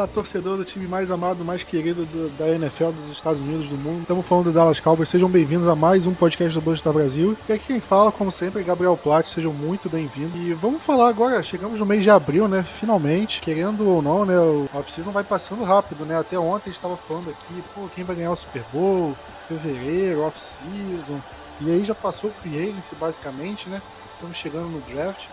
[0.00, 3.76] Fala, torcedor do time mais amado, mais querido do, da NFL dos Estados Unidos, do
[3.76, 4.00] mundo.
[4.00, 5.10] Estamos falando do Dallas Cowboys.
[5.10, 7.36] Sejam bem-vindos a mais um podcast do Bolsa Brasil.
[7.46, 9.28] E aqui quem fala, como sempre, é Gabriel Platt.
[9.28, 10.40] Sejam muito bem-vindos.
[10.40, 12.62] E vamos falar agora, chegamos no mês de abril, né?
[12.62, 14.38] Finalmente, querendo ou não, né?
[14.38, 16.18] O off-season vai passando rápido, né?
[16.18, 19.14] Até ontem estava falando aqui, pô, quem vai ganhar o Super Bowl?
[19.48, 21.20] Fevereiro, off-season.
[21.60, 23.82] E aí já passou o free agency, basicamente, né?
[24.14, 25.26] Estamos chegando no draft.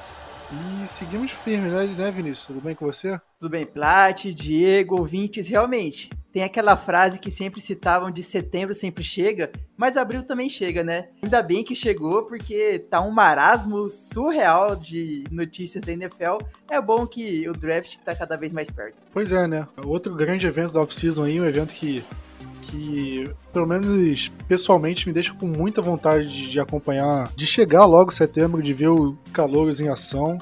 [0.49, 2.47] E seguimos firme, né, né, Vinícius?
[2.47, 3.19] Tudo bem com você?
[3.37, 6.09] Tudo bem, Plat, Diego, ouvintes, realmente.
[6.31, 11.09] Tem aquela frase que sempre citavam de setembro sempre chega, mas abril também chega, né?
[11.21, 16.37] Ainda bem que chegou, porque tá um marasmo surreal de notícias da NFL.
[16.69, 19.03] É bom que o draft tá cada vez mais perto.
[19.11, 19.67] Pois é, né?
[19.83, 22.05] Outro grande evento da off-season aí, um evento que
[22.69, 28.15] que, pelo menos pessoalmente, me deixa com muita vontade de acompanhar, de chegar logo em
[28.15, 30.37] setembro, de ver o Calouros em ação.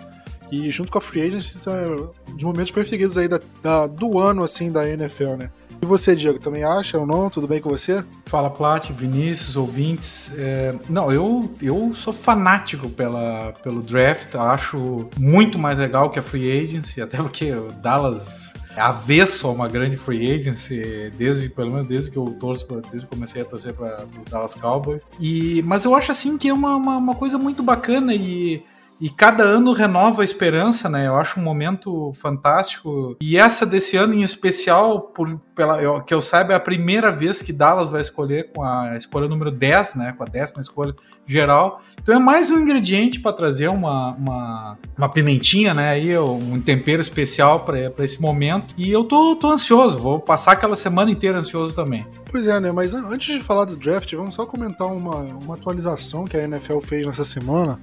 [0.51, 4.43] E junto com a Free Agency, é de momentos preferidos aí da, da, do ano,
[4.43, 5.49] assim, da NFL, né?
[5.81, 7.29] E você, Diego, também acha ou não?
[7.29, 8.03] Tudo bem com você?
[8.25, 10.31] Fala, Plat, Vinícius, ouvintes.
[10.37, 14.35] É, não, eu, eu sou fanático pela, pelo draft.
[14.35, 19.51] Acho muito mais legal que a Free Agency, até porque o Dallas é avesso a
[19.51, 23.45] uma grande free agency, desde, pelo menos desde que eu torço, desde que comecei a
[23.45, 25.03] torcer para o Dallas Cowboys.
[25.19, 28.63] E, mas eu acho assim que é uma, uma, uma coisa muito bacana e
[28.99, 31.07] e cada ano renova a esperança, né?
[31.07, 33.15] Eu acho um momento fantástico.
[33.19, 37.11] E essa desse ano em especial, por, pela, eu, que eu saiba, é a primeira
[37.11, 40.13] vez que Dallas vai escolher com a escolha número 10, né?
[40.17, 41.81] Com a décima escolha geral.
[42.01, 45.89] Então é mais um ingrediente para trazer uma, uma, uma, pimentinha, né?
[45.89, 48.73] Aí, um tempero especial para esse momento.
[48.77, 52.05] E eu tô, tô ansioso, vou passar aquela semana inteira ansioso também.
[52.31, 52.71] Pois é, né?
[52.71, 56.79] Mas antes de falar do draft, vamos só comentar uma, uma atualização que a NFL
[56.79, 57.79] fez nessa semana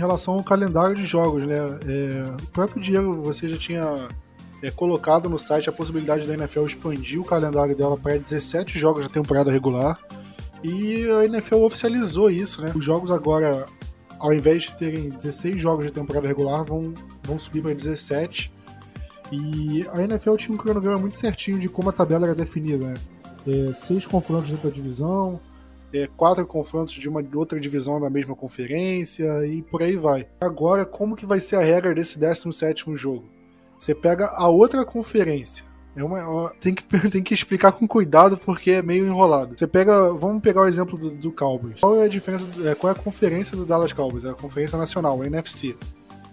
[0.00, 1.58] em relação ao calendário de jogos, né?
[1.58, 4.08] É, o próprio Diego, você já tinha
[4.62, 9.04] é, colocado no site a possibilidade da NFL expandir o calendário dela para 17 jogos
[9.04, 10.00] da temporada regular.
[10.64, 12.72] E a NFL oficializou isso, né?
[12.74, 13.66] Os jogos agora,
[14.18, 18.50] ao invés de terem 16 jogos de temporada regular, vão, vão subir para 17.
[19.30, 22.94] E a NFL tinha um cronograma muito certinho de como a tabela era definida, né?
[23.46, 25.38] É, seis confrontos dentro da divisão,
[25.92, 30.26] é, quatro confrontos de uma outra divisão da mesma conferência e por aí vai.
[30.40, 33.28] Agora, como que vai ser a regra desse 17 jogo?
[33.78, 35.64] Você pega a outra conferência.
[35.96, 39.58] É uma, tem, que, tem que explicar com cuidado porque é meio enrolado.
[39.58, 40.12] Você pega.
[40.12, 41.80] Vamos pegar o exemplo do, do Cowboys.
[41.80, 42.46] Qual é a diferença?
[42.64, 44.24] É, qual é a conferência do Dallas Cowboys?
[44.24, 45.76] É a Conferência Nacional, a NFC.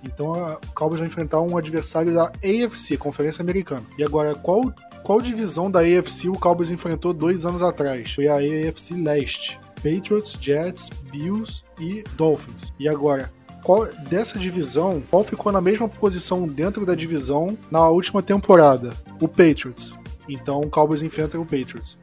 [0.07, 3.84] Então a, Cowboys vai enfrentar um adversário da AFC, Conferência Americana.
[3.97, 4.73] E agora, qual,
[5.03, 8.13] qual divisão da AFC o Cowboys enfrentou dois anos atrás?
[8.13, 9.59] Foi a AFC Leste.
[9.75, 12.73] Patriots, Jets, Bills e Dolphins.
[12.79, 13.31] E agora,
[13.63, 18.90] qual, dessa divisão, qual ficou na mesma posição dentro da divisão na última temporada?
[19.22, 19.94] O Patriots.
[20.28, 21.97] Então o Cowboys enfrenta o Patriots.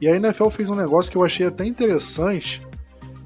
[0.00, 2.66] E a NFL fez um negócio que eu achei até interessante.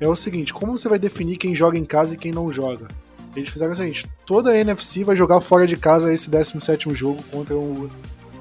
[0.01, 2.89] É o seguinte, como você vai definir quem joga em casa e quem não joga?
[3.37, 7.23] Eles fizeram o seguinte: toda a NFC vai jogar fora de casa esse 17 jogo
[7.31, 7.91] contra o,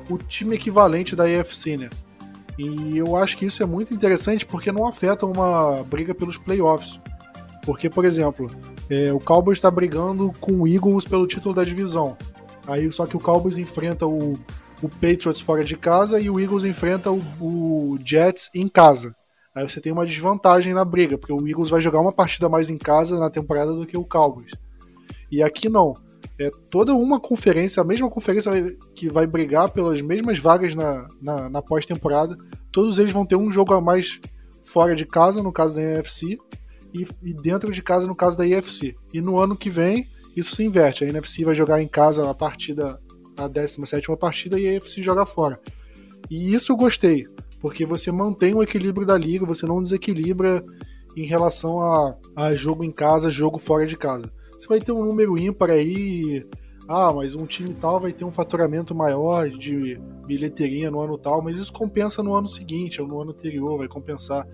[0.09, 1.89] o time equivalente da AFC, né?
[2.57, 6.99] E eu acho que isso é muito interessante porque não afeta uma briga pelos playoffs.
[7.65, 8.47] Porque, por exemplo,
[8.89, 12.15] é, o Cowboys está brigando com o Eagles pelo título da divisão.
[12.67, 14.33] Aí só que o Cowboys enfrenta o,
[14.81, 19.15] o Patriots fora de casa e o Eagles enfrenta o, o Jets em casa.
[19.55, 22.69] Aí você tem uma desvantagem na briga, porque o Eagles vai jogar uma partida mais
[22.69, 24.51] em casa na temporada do que o Cowboys.
[25.33, 25.95] E aqui não.
[26.39, 28.51] É toda uma conferência, a mesma conferência
[28.93, 32.37] que vai brigar pelas mesmas vagas na, na, na pós-temporada.
[32.71, 34.19] Todos eles vão ter um jogo a mais
[34.63, 36.37] fora de casa, no caso da NFC,
[36.93, 38.95] e, e, dentro de casa, no caso da IFC.
[39.11, 40.05] E no ano que vem,
[40.37, 41.03] isso se inverte.
[41.03, 43.01] A NFC vai jogar em casa a partida,
[43.35, 45.59] a 17 partida, e a IFC joga fora.
[46.29, 47.25] E isso eu gostei,
[47.59, 50.63] porque você mantém o equilíbrio da liga, você não desequilibra
[51.17, 54.31] em relação a, a jogo em casa, jogo fora de casa
[54.63, 56.45] você vai ter um número ímpar aí.
[56.87, 61.41] Ah, mas um time tal vai ter um faturamento maior de bilheteria no ano tal,
[61.41, 64.47] mas isso compensa no ano seguinte ou no ano anterior, vai compensar.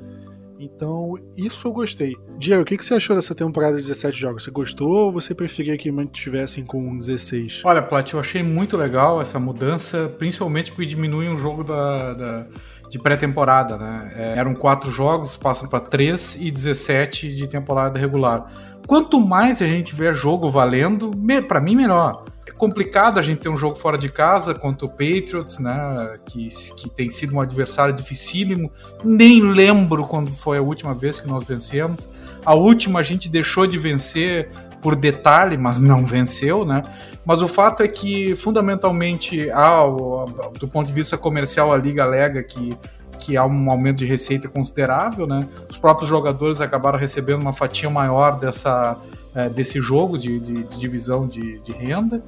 [0.59, 2.17] Então, isso eu gostei.
[2.37, 4.43] Diego, o que você achou dessa temporada de 17 jogos?
[4.43, 7.61] Você gostou ou você preferia que mantivessem com 16?
[7.63, 12.47] Olha, Plat, eu achei muito legal essa mudança, principalmente porque diminui um jogo da, da
[12.89, 14.11] de pré-temporada, né?
[14.15, 18.51] É, eram quatro jogos, passam para três e 17 de temporada regular.
[18.89, 21.11] Quanto mais a gente vê jogo valendo,
[21.47, 22.25] para mim melhor.
[22.47, 26.17] É complicado a gente ter um jogo fora de casa contra o Patriots, né?
[26.25, 28.71] Que, que tem sido um adversário dificílimo.
[29.03, 32.09] Nem lembro quando foi a última vez que nós vencemos.
[32.43, 34.49] A última a gente deixou de vencer
[34.81, 36.81] por detalhe, mas não venceu, né?
[37.23, 39.83] Mas o fato é que, fundamentalmente, há,
[40.59, 42.75] do ponto de vista comercial, a Liga alega que,
[43.19, 45.39] que há um aumento de receita considerável, né?
[45.69, 48.97] Os próprios jogadores acabaram recebendo uma fatia maior dessa,
[49.35, 52.23] é, desse jogo de, de, de divisão de, de, renda.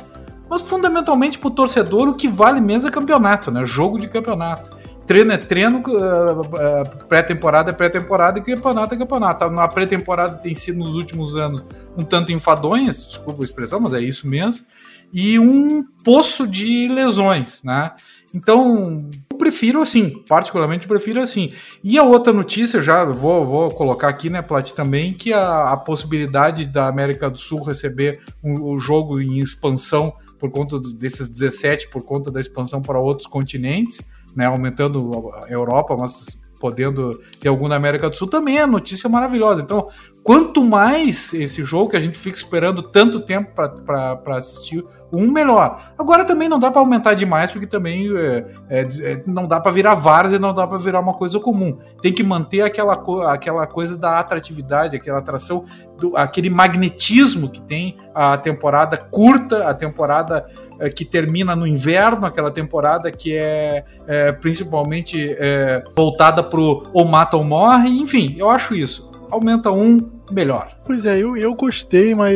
[0.49, 3.65] Mas, fundamentalmente, para o torcedor, o que vale mesmo é campeonato, né?
[3.65, 9.49] Jogo de campeonato treino é treino, uh, uh, pré-temporada é pré-temporada e campeonato é campeonato.
[9.49, 11.63] Na pré-temporada tem sido nos últimos anos
[11.97, 14.65] um tanto enfadonhas, desculpa a expressão, mas é isso mesmo,
[15.11, 17.91] e um poço de lesões, né?
[18.33, 19.09] Então,
[19.41, 21.51] prefiro assim, particularmente prefiro assim.
[21.83, 25.77] E a outra notícia, já vou, vou colocar aqui, né, Plat, também, que a, a
[25.77, 31.27] possibilidade da América do Sul receber o um, um jogo em expansão por conta desses
[31.27, 33.99] 17, por conta da expansão para outros continentes,
[34.35, 39.09] né, aumentando a Europa, mas podendo ter algum na América do Sul, também é notícia
[39.09, 39.63] maravilhosa.
[39.63, 39.88] Então,
[40.23, 45.91] quanto mais esse jogo que a gente fica esperando tanto tempo para assistir, um melhor.
[45.97, 49.71] Agora também não dá para aumentar demais, porque também é, é, é, não dá para
[49.71, 50.00] virar
[50.31, 51.77] e não dá para virar uma coisa comum.
[52.01, 53.01] Tem que manter aquela,
[53.31, 55.65] aquela coisa da atratividade, aquela atração,
[55.97, 60.45] do, aquele magnetismo que tem a temporada curta, a temporada
[60.79, 67.06] é, que termina no inverno, aquela temporada que é, é principalmente é, voltada pro ou
[67.06, 70.78] mata ou morre, enfim, eu acho isso aumenta um, melhor.
[70.86, 72.36] Pois é, eu, eu gostei, mas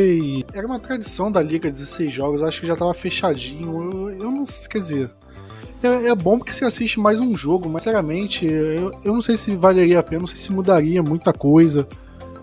[0.53, 3.91] era uma tradição da Liga 16 jogos, acho que já tava fechadinho.
[3.91, 5.11] Eu, eu não quer dizer.
[5.83, 9.37] É, é, bom porque você assiste mais um jogo, mas sinceramente, eu, eu não sei
[9.37, 11.87] se valeria a pena, não sei se mudaria muita coisa.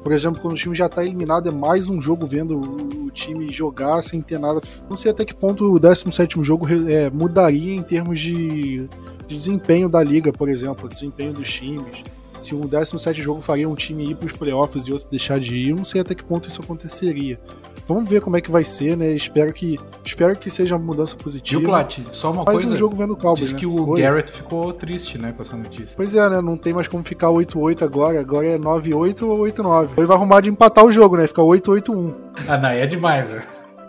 [0.02, 3.50] Por exemplo, quando o time já tá eliminado, é mais um jogo vendo o time
[3.52, 4.60] jogar sem ter nada.
[4.90, 8.88] Não sei até que ponto o 17 jogo é, mudaria em termos de,
[9.28, 12.04] de desempenho da liga, por exemplo, desempenho dos times
[12.42, 15.56] se um 17 jogo faria um time ir para os playoffs e outro deixar de
[15.56, 17.38] ir, eu não sei até que ponto isso aconteceria.
[17.86, 19.10] Vamos ver como é que vai ser, né?
[19.12, 21.60] Espero que, espero que seja uma mudança positiva.
[21.60, 22.74] E o Plat, só uma Faz coisa.
[22.74, 23.58] um jogo vendo Cowboys, Diz né?
[23.58, 24.00] que o Oi.
[24.00, 25.96] Garrett ficou triste, né, com essa notícia.
[25.96, 26.40] Pois é, né?
[26.40, 28.20] Não tem mais como ficar 8-8 agora.
[28.20, 29.90] Agora é 9-8 ou 8-9.
[29.96, 31.26] Ele vai arrumar de empatar o jogo, né?
[31.26, 32.14] Ficar 8-8-1.
[32.46, 33.42] Ah, não, é demais, né?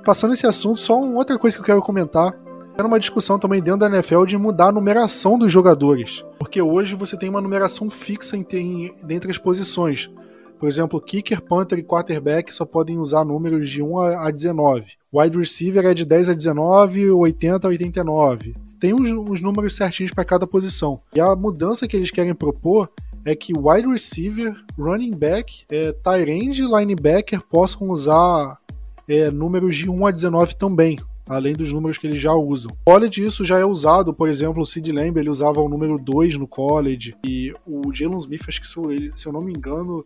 [0.04, 2.34] Passando esse assunto, só uma outra coisa que eu quero comentar.
[2.76, 6.26] Era uma discussão também dentro da NFL de mudar a numeração dos jogadores.
[6.44, 10.12] Porque hoje você tem uma numeração fixa entre as posições.
[10.60, 14.92] Por exemplo, kicker, punter e quarterback só podem usar números de 1 a 19.
[15.14, 18.56] Wide receiver é de 10 a 19, 80 a 89.
[18.78, 20.98] Tem uns, uns números certinhos para cada posição.
[21.16, 22.90] E a mudança que eles querem propor
[23.24, 28.60] é que wide receiver, running back, é, tight end linebacker possam usar
[29.08, 32.76] é, números de 1 a 19 também além dos números que eles já usam.
[32.86, 36.38] College isso já é usado, por exemplo, o Sid Lamb ele usava o número 2
[36.38, 40.06] no college e o Jalen Smith, acho que se eu, não me engano,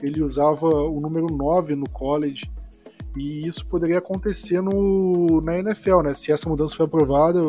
[0.00, 2.50] ele usava o número 9 no college.
[3.16, 6.14] E isso poderia acontecer no, na NFL, né?
[6.14, 7.40] Se essa mudança for aprovada.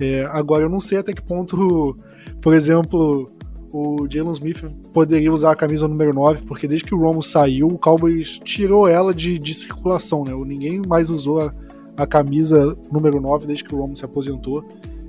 [0.00, 1.96] É, agora eu não sei até que ponto,
[2.40, 3.30] por exemplo,
[3.72, 4.62] o Jalen Smith
[4.92, 8.86] poderia usar a camisa número 9, porque desde que o Romo saiu, o Cowboys tirou
[8.86, 10.32] ela de, de circulação, né?
[10.34, 11.54] Ninguém mais usou a,
[11.96, 14.64] a camisa número 9 desde que o Romo se aposentou.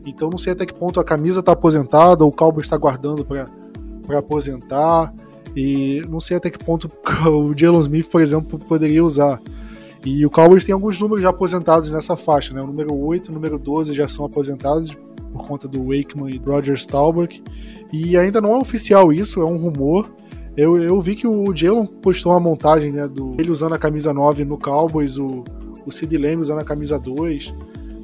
[0.06, 4.18] Então não sei até que ponto a camisa está aposentada, o Cowboys está guardando para
[4.18, 5.14] aposentar.
[5.56, 6.90] E não sei até que ponto
[7.28, 9.40] o Jalen Smith, por exemplo, poderia usar.
[10.06, 12.62] E o Cowboys tem alguns números já aposentados nessa faixa, né?
[12.62, 14.94] O número 8 e o número 12 já são aposentados
[15.32, 17.42] por conta do Wakeman e Roger Staubach.
[17.92, 20.12] E ainda não é oficial isso, é um rumor.
[20.58, 24.14] Eu, eu vi que o Jalen postou uma montagem, né, do ele usando a camisa
[24.14, 25.44] 9 no Cowboys, o,
[25.86, 27.54] o Sid Lamb usando a camisa 2.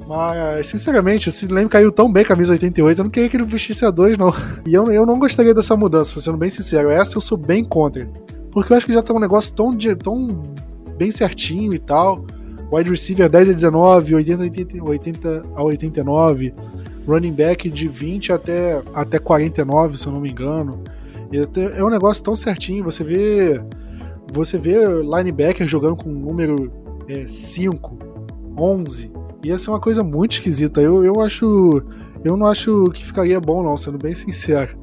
[0.08, 3.44] Mas, sinceramente, o Sid Lamb caiu tão bem camisa 88, eu não queria que ele
[3.44, 4.34] vestisse a 2, não.
[4.66, 6.90] E eu, eu não gostaria dessa mudança, sendo bem sincero.
[6.90, 8.08] Essa eu sou bem contra.
[8.50, 10.42] Porque eu acho que já tá um negócio tão, tão
[10.96, 12.24] bem certinho e tal.
[12.72, 16.54] Wide receiver 10 a 19, 80, 80, 80 a 89.
[17.06, 20.82] Running back de 20 até, até 49, se eu não me engano.
[21.76, 22.84] É um negócio tão certinho.
[22.84, 23.60] Você vê.
[24.32, 26.70] Você vê linebacker jogando com um número
[27.26, 29.12] 5, é, 11.
[29.44, 30.80] Ia ser uma coisa muito esquisita.
[30.80, 31.82] Eu, eu acho.
[32.22, 34.78] Eu não acho que ficaria bom, não, sendo bem sincero.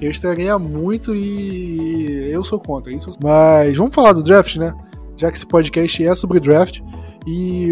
[0.00, 3.10] Eu estranharia muito e eu sou contra isso.
[3.22, 4.74] Mas vamos falar do draft, né?
[5.16, 6.80] Já que esse podcast é sobre draft.
[7.26, 7.70] E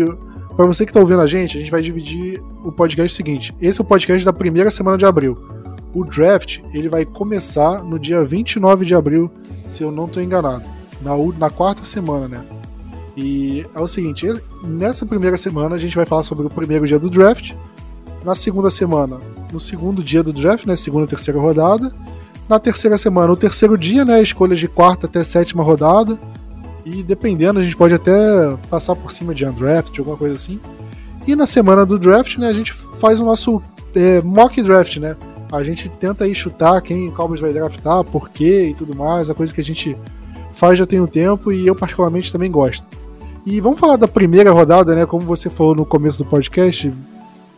[0.57, 3.55] para você que tá ouvindo a gente, a gente vai dividir o podcast seguinte.
[3.61, 5.37] Esse é o podcast da primeira semana de abril.
[5.95, 9.31] O draft, ele vai começar no dia 29 de abril,
[9.67, 10.65] se eu não estou enganado.
[11.03, 12.62] Na, na quarta semana, né?
[13.17, 14.27] E é o seguinte,
[14.65, 17.53] nessa primeira semana a gente vai falar sobre o primeiro dia do draft.
[18.25, 19.19] Na segunda semana,
[19.53, 21.93] no segundo dia do draft, né, segunda e terceira rodada.
[22.49, 26.19] Na terceira semana, o terceiro dia, né, escolhas de quarta até sétima rodada.
[26.85, 28.13] E dependendo, a gente pode até
[28.71, 30.61] passar por cima de undraft, alguma coisa assim.
[31.27, 33.63] E na semana do draft, né, a gente faz o nosso
[33.95, 35.17] é, mock draft, né?
[35.53, 39.29] A gente tenta aí chutar quem o Cowboys vai draftar, por quê e tudo mais,
[39.29, 39.97] a coisa que a gente
[40.55, 42.85] faz já tem um tempo e eu particularmente também gosto.
[43.45, 45.05] E vamos falar da primeira rodada, né?
[45.05, 46.93] Como você falou no começo do podcast,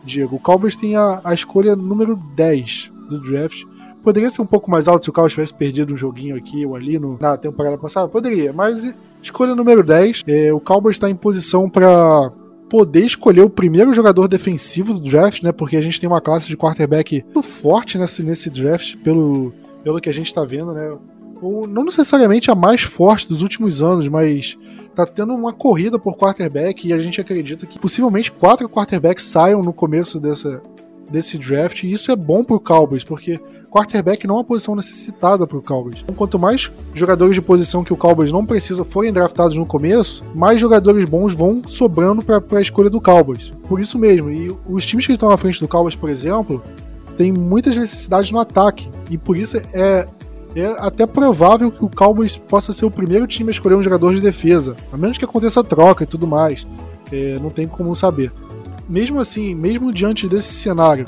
[0.03, 3.63] Diego, o Cowboys tem a, a escolha número 10 do draft.
[4.03, 6.75] Poderia ser um pouco mais alto se o Cowboys tivesse perdido um joguinho aqui ou
[6.75, 8.07] ali no, na temporada passada?
[8.07, 10.23] Poderia, mas escolha número 10.
[10.25, 12.31] É, o Cowboys está em posição para
[12.67, 15.51] poder escolher o primeiro jogador defensivo do draft, né?
[15.51, 20.01] Porque a gente tem uma classe de quarterback muito forte nesse, nesse draft, pelo, pelo
[20.01, 20.97] que a gente está vendo, né?
[21.41, 24.57] Ou, não necessariamente a mais forte dos últimos anos, mas
[24.95, 29.61] tá tendo uma corrida por quarterback e a gente acredita que possivelmente quatro quarterbacks saiam
[29.61, 30.61] no começo dessa,
[31.11, 33.39] desse draft, e isso é bom pro Cowboys, porque
[33.69, 35.99] quarterback não é uma posição necessitada pro Cowboys.
[36.01, 40.23] Então, quanto mais jogadores de posição que o Cowboys não precisa forem draftados no começo,
[40.33, 43.51] mais jogadores bons vão sobrando para a escolha do Cowboys.
[43.67, 46.63] Por isso mesmo, e os times que estão na frente do Cowboys, por exemplo,
[47.17, 50.07] têm muitas necessidades no ataque, e por isso é
[50.55, 54.15] é até provável que o Cowboys possa ser o primeiro time a escolher um jogador
[54.15, 56.65] de defesa, a menos que aconteça troca e tudo mais.
[57.11, 58.31] É, não tem como saber.
[58.87, 61.05] Mesmo assim, mesmo diante desse cenário,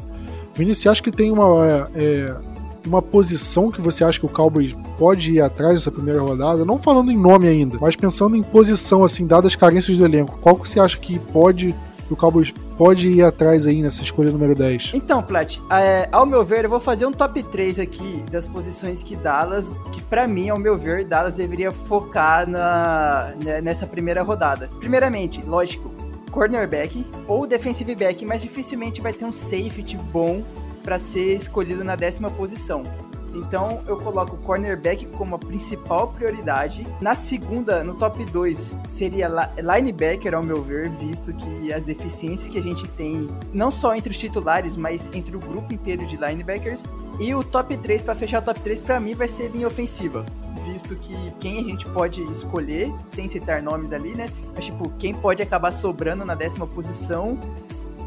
[0.53, 2.35] Vini, você acha que tem uma, é, é,
[2.85, 6.65] uma posição que você acha que o Cowboys pode ir atrás nessa primeira rodada?
[6.65, 10.39] Não falando em nome ainda, mas pensando em posição, assim, dadas as carências do elenco,
[10.41, 11.73] qual que você acha que pode
[12.09, 14.91] o Cowboys pode ir atrás aí nessa escolha número 10?
[14.93, 19.01] Então, Plat, é, ao meu ver, eu vou fazer um top 3 aqui das posições
[19.01, 24.21] que Dallas, que para mim, ao meu ver, Dallas deveria focar na, né, nessa primeira
[24.21, 24.69] rodada.
[24.79, 25.91] Primeiramente, lógico,
[26.31, 30.43] cornerback ou defensive back, mas dificilmente vai ter um safety bom
[30.83, 32.83] para ser escolhido na décima posição.
[33.33, 36.85] Então eu coloco o cornerback como a principal prioridade.
[37.01, 42.57] Na segunda, no top 2, seria linebacker, ao meu ver, visto que as deficiências que
[42.57, 46.85] a gente tem, não só entre os titulares, mas entre o grupo inteiro de linebackers.
[47.19, 50.25] E o top 3, para fechar o top 3, para mim vai ser linha ofensiva.
[50.63, 54.29] Visto que quem a gente pode escolher, sem citar nomes ali, né?
[54.53, 57.39] Mas tipo, quem pode acabar sobrando na décima posição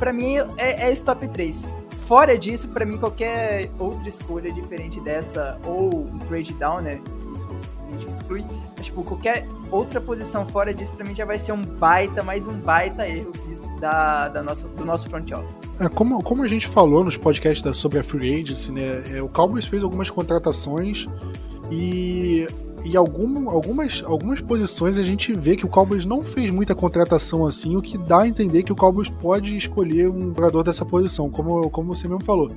[0.01, 1.79] para mim é, é esse top 3.
[2.07, 6.99] Fora disso, para mim qualquer outra escolha diferente dessa, ou um trade down, né?
[7.33, 7.49] Isso
[7.87, 8.45] a gente exclui.
[8.77, 12.47] Mas, tipo, qualquer outra posição fora disso, para mim já vai ser um baita, mais
[12.47, 13.31] um baita erro
[13.79, 15.55] da, da nossa, do nosso front office.
[15.79, 19.17] É, como, como a gente falou nos podcasts da, sobre a Free Agency, né?
[19.17, 21.07] É, o Cowboys fez algumas contratações
[21.71, 22.49] e
[22.85, 27.47] e algum, algumas, algumas posições a gente vê que o Cowboys não fez muita contratação
[27.47, 31.31] assim, o que dá a entender que o Cowboys pode escolher um jogador dessa posição,
[31.31, 32.49] como, como você mesmo falou.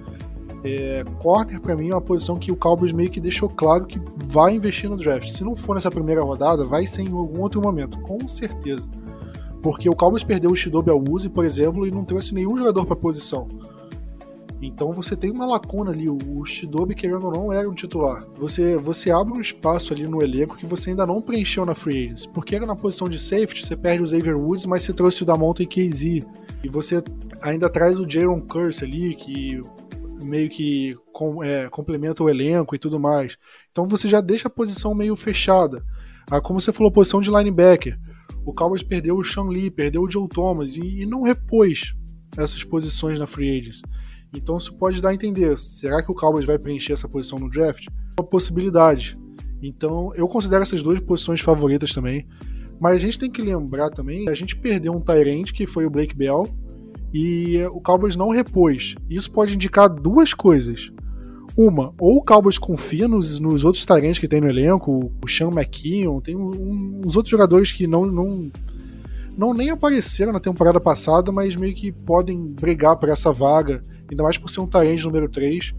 [0.64, 4.00] É, corner, para mim, é uma posição que o Cowboys meio que deixou claro que
[4.16, 5.28] vai investir no draft.
[5.28, 8.88] Se não for nessa primeira rodada, vai ser em algum outro momento, com certeza.
[9.62, 12.96] Porque o Cowboys perdeu o Shidobi Awuzi, por exemplo, e não trouxe nenhum jogador para
[12.96, 13.48] posição.
[14.68, 16.10] Então você tem uma lacuna ali.
[16.10, 18.24] O Shidobi, querendo ou não, era um titular.
[18.38, 22.06] Você, você abre um espaço ali no elenco que você ainda não preencheu na Free
[22.06, 22.26] Agents.
[22.26, 25.66] Porque na posição de safety, você perde o Xavier Woods, mas você trouxe o Damonte
[25.66, 26.26] KZ.
[26.64, 27.04] E você
[27.42, 29.62] ainda traz o Jaron Curse ali, que
[30.24, 33.38] meio que com, é, complementa o elenco e tudo mais.
[33.72, 35.84] Então você já deixa a posição meio fechada.
[36.32, 38.00] Ah, como você falou, posição de linebacker.
[38.46, 41.94] O Cowboys perdeu o Sean Lee, perdeu o Joe Thomas e, e não repôs
[42.38, 43.82] essas posições na Free Agents.
[44.36, 47.50] Então isso pode dar a entender, será que o Cowboys vai preencher essa posição no
[47.50, 47.86] draft?
[47.88, 49.16] É uma possibilidade.
[49.62, 52.28] Então eu considero essas duas posições favoritas também.
[52.80, 55.90] Mas a gente tem que lembrar também, a gente perdeu um Tyrant, que foi o
[55.90, 56.48] Blake Bell,
[57.14, 58.96] e o Cowboys não repôs.
[59.10, 60.92] Isso pode indicar duas coisas.
[61.56, 65.50] Uma, ou o Cowboys confia nos, nos outros Tyrants que tem no elenco, o Sean
[65.50, 68.52] McKeon, tem um, uns outros jogadores que não, não,
[69.38, 74.24] não nem apareceram na temporada passada, mas meio que podem brigar por essa vaga ainda
[74.24, 75.74] mais por ser um Tyrande número 3.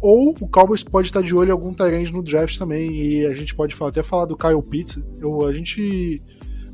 [0.00, 3.34] Ou o Cowboys pode estar de olho em algum Tyrande no draft também, e a
[3.34, 4.98] gente pode falar, até falar do Kyle Pitts.
[5.20, 6.22] Eu, a gente.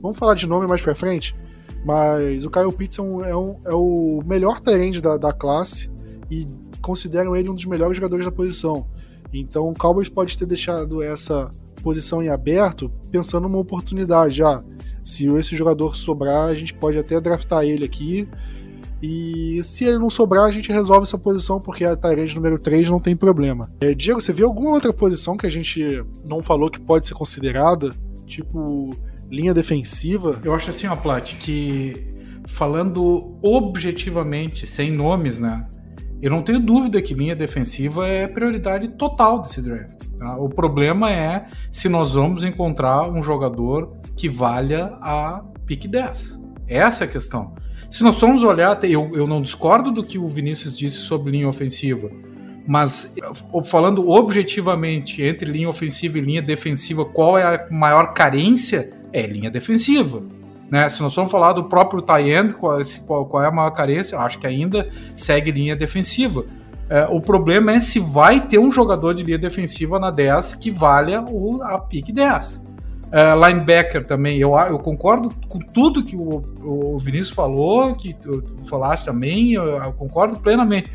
[0.00, 1.34] Vamos falar de nome mais pra frente,
[1.84, 5.90] mas o Kyle Pitts é, um, é, um, é o melhor Tyrande da, da classe
[6.30, 6.44] e
[6.82, 8.86] consideram ele um dos melhores jogadores da posição.
[9.32, 11.50] Então o Cowboys pode ter deixado essa
[11.82, 14.42] posição em aberto pensando numa oportunidade.
[14.42, 14.62] Ah,
[15.02, 18.28] se esse jogador sobrar, a gente pode até draftar ele aqui
[19.02, 22.88] e se ele não sobrar, a gente resolve essa posição, porque a Tyrande número 3
[22.88, 23.70] não tem problema.
[23.80, 27.14] É, Diego, você viu alguma outra posição que a gente não falou que pode ser
[27.14, 27.92] considerada?
[28.26, 28.96] Tipo,
[29.30, 30.40] linha defensiva?
[30.42, 32.14] Eu acho assim, ó, Plat, que
[32.46, 35.66] falando objetivamente, sem nomes, né?
[36.22, 40.08] Eu não tenho dúvida que linha defensiva é prioridade total desse draft.
[40.18, 40.36] Tá?
[40.38, 46.40] O problema é se nós vamos encontrar um jogador que valha a pick 10.
[46.66, 47.54] Essa é a questão.
[47.90, 51.48] Se nós formos olhar, eu, eu não discordo do que o Vinícius disse sobre linha
[51.48, 52.10] ofensiva,
[52.66, 53.14] mas
[53.64, 58.92] falando objetivamente entre linha ofensiva e linha defensiva, qual é a maior carência?
[59.12, 60.22] É linha defensiva.
[60.70, 60.88] Né?
[60.88, 64.38] Se nós formos falar do próprio tie qual, qual, qual, é a maior carência, acho
[64.38, 66.44] que ainda segue linha defensiva.
[66.88, 70.70] É, o problema é se vai ter um jogador de linha defensiva na 10 que
[70.70, 72.63] valha o, a pick 10.
[73.16, 78.42] É, linebacker também, eu, eu concordo com tudo que o, o Vinícius falou, que tu,
[78.66, 80.90] falaste também, eu, eu concordo plenamente.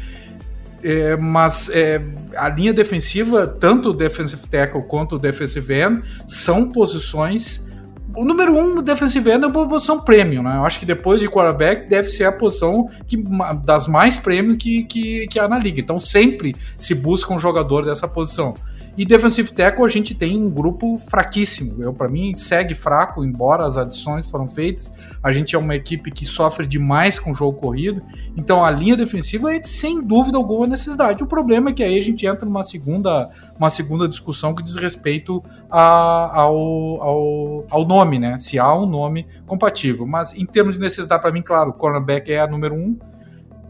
[0.84, 2.02] É, mas é,
[2.36, 7.70] a linha defensiva, tanto o defensive tackle quanto o defensive end, são posições
[8.16, 10.58] o número um defensive end é uma posição premium, né?
[10.58, 13.24] Eu acho que depois de quarterback deve ser a posição que,
[13.64, 15.80] das mais premium que, que, que há na liga.
[15.80, 18.56] Então sempre se busca um jogador dessa posição.
[18.98, 21.82] E defensive tackle a gente tem um grupo fraquíssimo.
[21.82, 24.92] Eu para mim segue fraco, embora as adições foram feitas.
[25.24, 28.02] A gente é uma equipe que sofre demais com o jogo corrido.
[28.36, 31.24] Então a linha defensiva é sem dúvida alguma necessidade.
[31.24, 34.76] O problema é que aí a gente entra numa segunda, uma segunda discussão que diz
[34.76, 38.38] respeito a, ao, ao, ao nome, né?
[38.38, 40.06] Se há um nome compatível.
[40.06, 42.98] Mas em termos de necessidade, para mim, claro, cornerback é a número um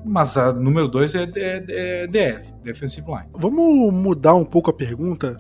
[0.06, 3.30] mas a número 2 é, é, é, DL, Defensive Line.
[3.34, 5.38] Vamos mudar um pouco a pergunta,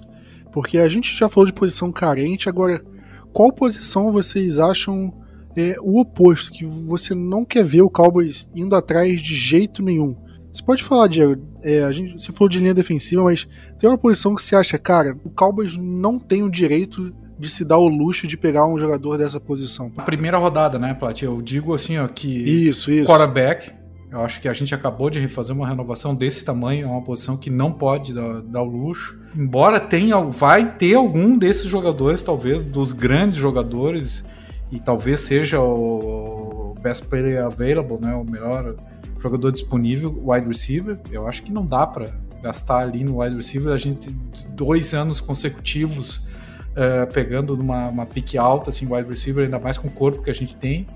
[0.52, 2.84] porque a gente já falou de posição carente, agora
[3.32, 5.14] qual posição vocês acham
[5.56, 10.16] é o oposto, que você não quer ver o Cowboys indo atrás de jeito nenhum?
[10.52, 13.48] Você pode falar, Diego, é, a gente, você falou de linha defensiva, mas
[13.78, 17.64] tem uma posição que você acha, cara, o Cowboys não tem o direito de se
[17.64, 19.92] dar o luxo de pegar um jogador dessa posição.
[19.98, 21.22] A primeira rodada, né, Plat?
[21.22, 23.06] Eu digo assim, ó, que isso, isso.
[23.06, 23.72] quarterback
[24.12, 27.38] eu acho que a gente acabou de refazer uma renovação desse tamanho, é uma posição
[27.38, 29.20] que não pode dar, dar o luxo.
[29.36, 34.26] Embora tenha, vai ter algum desses jogadores, talvez, dos grandes jogadores,
[34.72, 38.76] e talvez seja o best player available, né, o melhor
[39.20, 40.98] jogador disponível, wide receiver.
[41.12, 42.10] Eu acho que não dá para
[42.42, 43.74] gastar ali no wide receiver.
[43.74, 44.10] A gente
[44.50, 49.88] dois anos consecutivos uh, pegando numa uma pique alta, assim, wide receiver, ainda mais com
[49.88, 50.88] o corpo que a gente tem.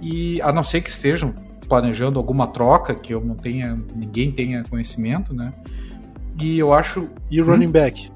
[0.00, 1.34] E a não ser que estejam
[1.68, 5.52] planejando alguma troca que eu não tenha, ninguém tenha conhecimento, né?
[6.40, 7.08] E eu acho.
[7.30, 7.72] E o running hum?
[7.72, 8.10] back?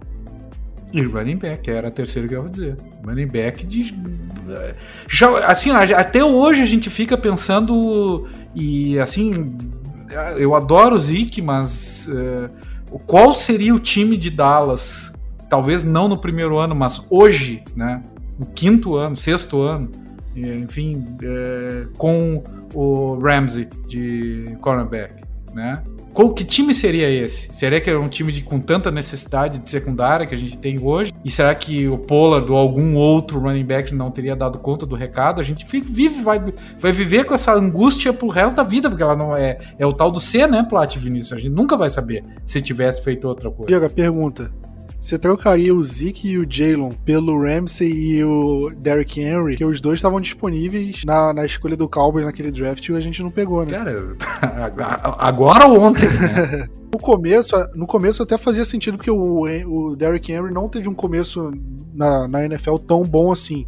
[0.93, 2.77] E running back, era a terceira que eu ia dizer.
[3.05, 3.95] Running back de.
[5.09, 8.27] Já, assim, até hoje a gente fica pensando.
[8.55, 9.57] E assim.
[10.37, 12.09] Eu adoro o Zeke, mas.
[12.09, 15.13] Uh, qual seria o time de Dallas?
[15.49, 18.03] Talvez não no primeiro ano, mas hoje, né?
[18.39, 19.91] No quinto ano, sexto ano
[20.41, 22.43] enfim, é, com
[22.75, 25.23] o Ramsey de cornerback,
[25.55, 25.83] né?
[26.13, 27.53] Qual, que time seria esse?
[27.53, 30.83] Seria que era um time de, com tanta necessidade de secundária que a gente tem
[30.83, 31.13] hoje?
[31.25, 34.97] E será que o Pollard ou algum outro running back não teria dado conta do
[34.97, 35.41] recado?
[35.41, 36.43] A gente vive, vai,
[36.79, 39.57] vai viver com essa angústia pro resto da vida, porque ela não é.
[39.79, 41.33] É o tal do C, né, Plat Vinícius?
[41.33, 43.69] A gente nunca vai saber se tivesse feito outra coisa.
[43.69, 44.53] Diego, pergunta:
[45.01, 49.81] você trocaria o Zeke e o Jalen pelo Ramsey e o Derrick Henry, que os
[49.81, 53.65] dois estavam disponíveis na, na escolha do Cowboys naquele draft e a gente não pegou,
[53.65, 53.79] né?
[53.79, 54.17] Cara,
[55.19, 56.69] agora ou ontem, né?
[56.93, 60.95] no, começo, no começo até fazia sentido porque o, o Derrick Henry não teve um
[60.95, 61.51] começo
[61.95, 63.67] na, na NFL tão bom assim.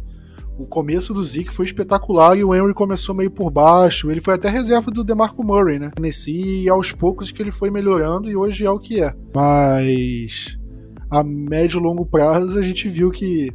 [0.55, 4.11] O começo do Zeke foi espetacular e o Henry começou meio por baixo.
[4.11, 5.89] Ele foi até nessa do DeMarco Murray, né?
[5.99, 9.15] Nesse e aos poucos que ele foi melhorando e hoje é o que é.
[9.35, 10.61] Mas
[11.09, 13.53] a médio e longo prazo, a gente viu que,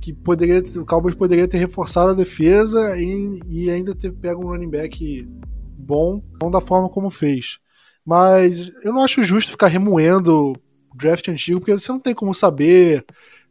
[0.00, 4.48] que poderia, o Cowboys poderia ter reforçado a defesa e, e ainda ter pego um
[4.48, 5.28] running back
[5.76, 7.58] bom, não da forma como fez.
[8.04, 10.54] Mas eu não acho justo ficar remoendo
[10.94, 13.04] draft antigo, porque você não tem como saber.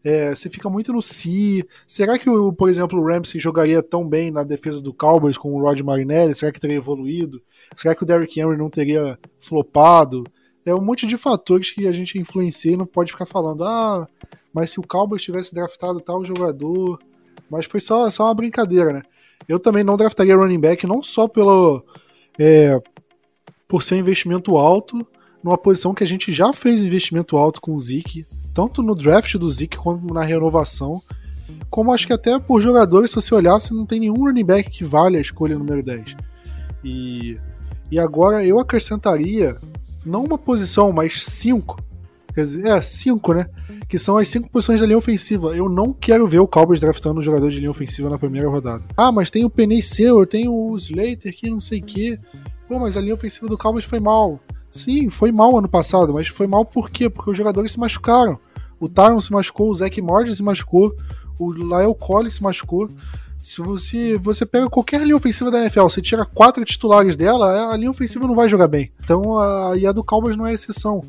[0.04, 1.66] É, você fica muito no si.
[1.86, 5.54] Será que, o, por exemplo, o Ramsey jogaria tão bem na defesa do Cowboys com
[5.54, 6.36] o Rod Marinelli?
[6.36, 7.42] Será que teria evoluído?
[7.76, 10.24] Será que o Derrick Henry não teria flopado?
[10.66, 14.08] É um monte de fatores que a gente influencia e não pode ficar falando, ah,
[14.54, 17.00] mas se o Cowboys tivesse draftado tal jogador.
[17.50, 19.02] Mas foi só, só uma brincadeira, né?
[19.48, 21.84] Eu também não draftaria running back, não só pelo.
[22.40, 22.80] É,
[23.68, 25.06] por ser um investimento alto,
[25.44, 29.36] numa posição que a gente já fez investimento alto com o Zeke, tanto no draft
[29.36, 31.02] do Zeke como na renovação.
[31.70, 34.84] Como acho que até por jogadores, se você olhasse, não tem nenhum running back que
[34.84, 36.16] vale a escolha número 10.
[36.84, 37.38] E,
[37.90, 39.58] e agora eu acrescentaria
[40.06, 41.80] não uma posição, mas cinco.
[42.34, 43.50] Quer dizer, é, cinco, né?
[43.90, 45.56] Que são as cinco posições da linha ofensiva.
[45.56, 48.84] Eu não quero ver o Cowboys draftando um jogador de linha ofensiva na primeira rodada.
[48.96, 52.18] Ah, mas tem o Penny Sewell, tem o Slater que não sei o quê.
[52.68, 54.40] Pô, mas a linha ofensiva do Cowboys foi mal.
[54.72, 57.10] Sim, foi mal ano passado, mas foi mal por quê?
[57.10, 58.40] Porque os jogadores se machucaram.
[58.80, 60.96] O Tyron se machucou, o Zach Morgan se machucou,
[61.38, 62.90] o Lyle Collins se machucou.
[63.42, 67.76] Se você, você pega qualquer linha ofensiva da NFL, você tira quatro titulares dela, a
[67.76, 68.92] linha ofensiva não vai jogar bem.
[69.04, 71.02] Então, a, e a do Cowboys não é exceção.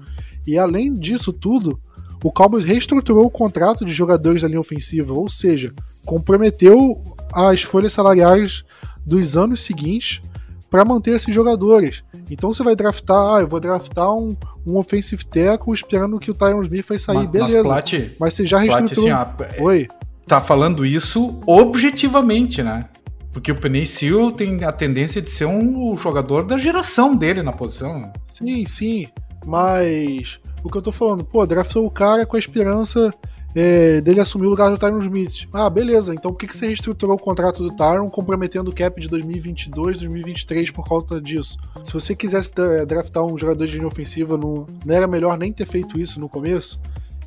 [0.47, 1.79] E além disso tudo,
[2.25, 5.75] o Cowboys reestruturou o contrato de jogadores da linha ofensiva, ou seja,
[6.07, 7.03] comprometeu
[7.35, 8.65] as folhas salariais
[9.05, 10.23] dos anos seguintes
[10.71, 12.03] para manter esses jogadores.
[12.31, 14.35] Então você vai draftar, ah, eu vou draftar um,
[14.67, 17.69] um offensive tackle esperando que o Tyron Smith vai sair, mas, beleza.
[17.69, 19.05] Mas, Plat, mas você já reestruturou.
[19.05, 19.89] Plat, assim, ó, Oi
[20.27, 22.89] tá falando isso objetivamente, né?
[23.33, 28.13] Porque o Seal tem a tendência de ser um jogador da geração dele na posição.
[28.27, 29.09] Sim, sim.
[29.47, 33.13] Mas o que eu tô falando, pô, draftou o cara com a esperança
[33.55, 35.49] é, dele assumir o lugar do Tyron Smith.
[35.53, 36.15] Ah, beleza.
[36.15, 39.99] Então por que, que você reestruturou o contrato do Tyron, comprometendo o cap de 2022,
[39.99, 41.57] 2023 por causa disso?
[41.83, 42.53] Se você quisesse
[42.87, 46.29] draftar um jogador de linha ofensiva, não, não era melhor nem ter feito isso no
[46.29, 46.79] começo?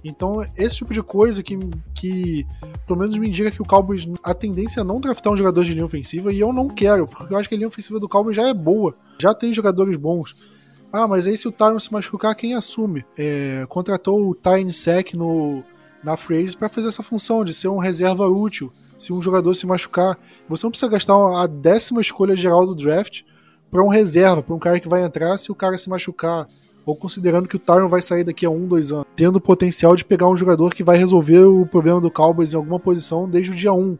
[0.07, 1.57] Então, esse tipo de coisa que,
[1.95, 2.45] que
[2.85, 5.73] pelo menos me indica que o Cowboys, a tendência é não draftar um jogador de
[5.73, 8.35] linha ofensiva, e eu não quero, porque eu acho que a linha ofensiva do Cowboys
[8.35, 10.35] já é boa, já tem jogadores bons.
[10.93, 13.03] Ah, mas aí se o Tyron se machucar, quem assume?
[13.17, 15.63] É, contratou o Tyne Sec no,
[16.03, 18.71] na Phrase para fazer essa função de ser um reserva útil.
[18.99, 23.23] Se um jogador se machucar, você não precisa gastar a décima escolha geral do draft
[23.71, 26.47] para um reserva, para um cara que vai entrar se o cara se machucar
[26.85, 29.95] ou considerando que o Tyron vai sair daqui a um, dois anos, tendo o potencial
[29.95, 33.51] de pegar um jogador que vai resolver o problema do Cowboys em alguma posição desde
[33.51, 33.97] o dia 1.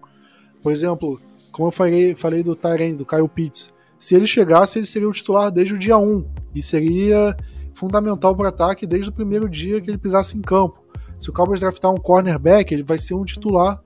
[0.61, 1.19] Por exemplo,
[1.51, 5.13] como eu falei, falei do Tyron, do Kyle Pitts, se ele chegasse, ele seria o
[5.13, 7.35] titular desde o dia 1 e seria
[7.73, 10.83] fundamental para o ataque desde o primeiro dia que ele pisasse em campo.
[11.17, 13.81] Se o Cowboys draftar um cornerback, ele vai ser um titular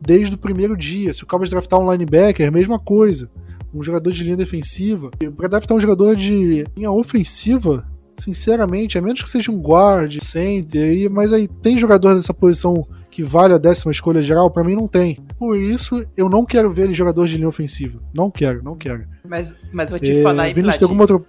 [0.00, 1.12] desde o primeiro dia.
[1.14, 3.30] Se o Cowboys draftar um linebacker, mesma coisa
[3.72, 5.10] um jogador de linha defensiva.
[5.36, 7.86] Para draftar um jogador de linha ofensiva,
[8.18, 13.22] sinceramente, a menos que seja um guard, center, mas aí tem jogador dessa posição que
[13.22, 14.50] vale a décima escolha geral?
[14.50, 15.18] Para mim não tem.
[15.38, 18.00] Por isso, eu não quero ver ele jogador de linha ofensiva.
[18.14, 19.06] Não quero, não quero.
[19.26, 21.20] Mas, mas vou te é, falar, Vinícius, tem alguma outra...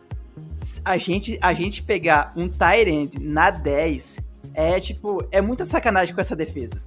[0.84, 4.18] A gente, a gente pegar um Tyrant na 10
[4.54, 6.84] é tipo, é muita sacanagem com essa defesa.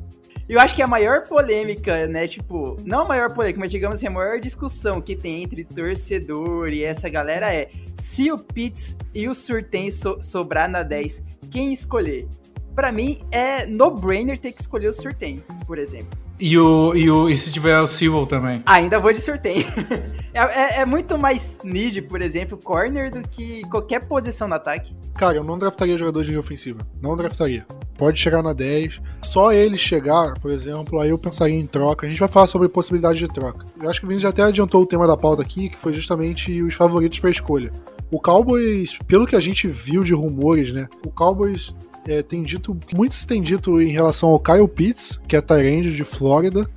[0.53, 4.07] Eu acho que a maior polêmica, né, tipo, não a maior polêmica, mas digamos assim,
[4.07, 9.27] a maior discussão que tem entre torcedor e essa galera é se o Pitts e
[9.31, 12.29] o Surtain so sobrar na 10, quem escolher?
[12.75, 16.22] Para mim é no-brainer ter que escolher o Surtain, por exemplo.
[16.45, 18.65] E, o, e, o, e se tiver o Sewell também?
[18.67, 19.65] Ainda vou de sorteio.
[20.35, 24.93] é, é, é, muito mais need, por exemplo, corner do que qualquer posição no ataque.
[25.15, 26.81] Cara, eu não draftaria jogador de linha ofensiva.
[27.01, 27.65] Não draftaria.
[27.97, 29.01] Pode chegar na 10.
[29.23, 32.09] Só ele chegar, por exemplo, aí eu pensaria em troca.
[32.09, 33.65] A gente vai falar sobre possibilidade de troca.
[33.81, 35.95] Eu acho que o Vinícius já até adiantou o tema da pauta aqui, que foi
[35.95, 37.71] justamente os favoritos para escolha.
[38.11, 40.89] O Cowboys, pelo que a gente viu de rumores, né?
[41.07, 41.73] O Cowboys
[42.07, 46.05] é, tem dito, muitos têm dito em relação ao Kyle Pitts, que é Tyrande de
[46.05, 46.69] Flórida,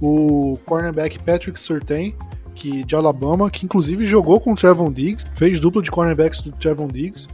[0.00, 2.14] o cornerback Patrick Surtain,
[2.54, 6.52] que de Alabama, que inclusive jogou com o Trevon Diggs, fez dupla de cornerbacks do
[6.52, 7.28] Trevon Diggs,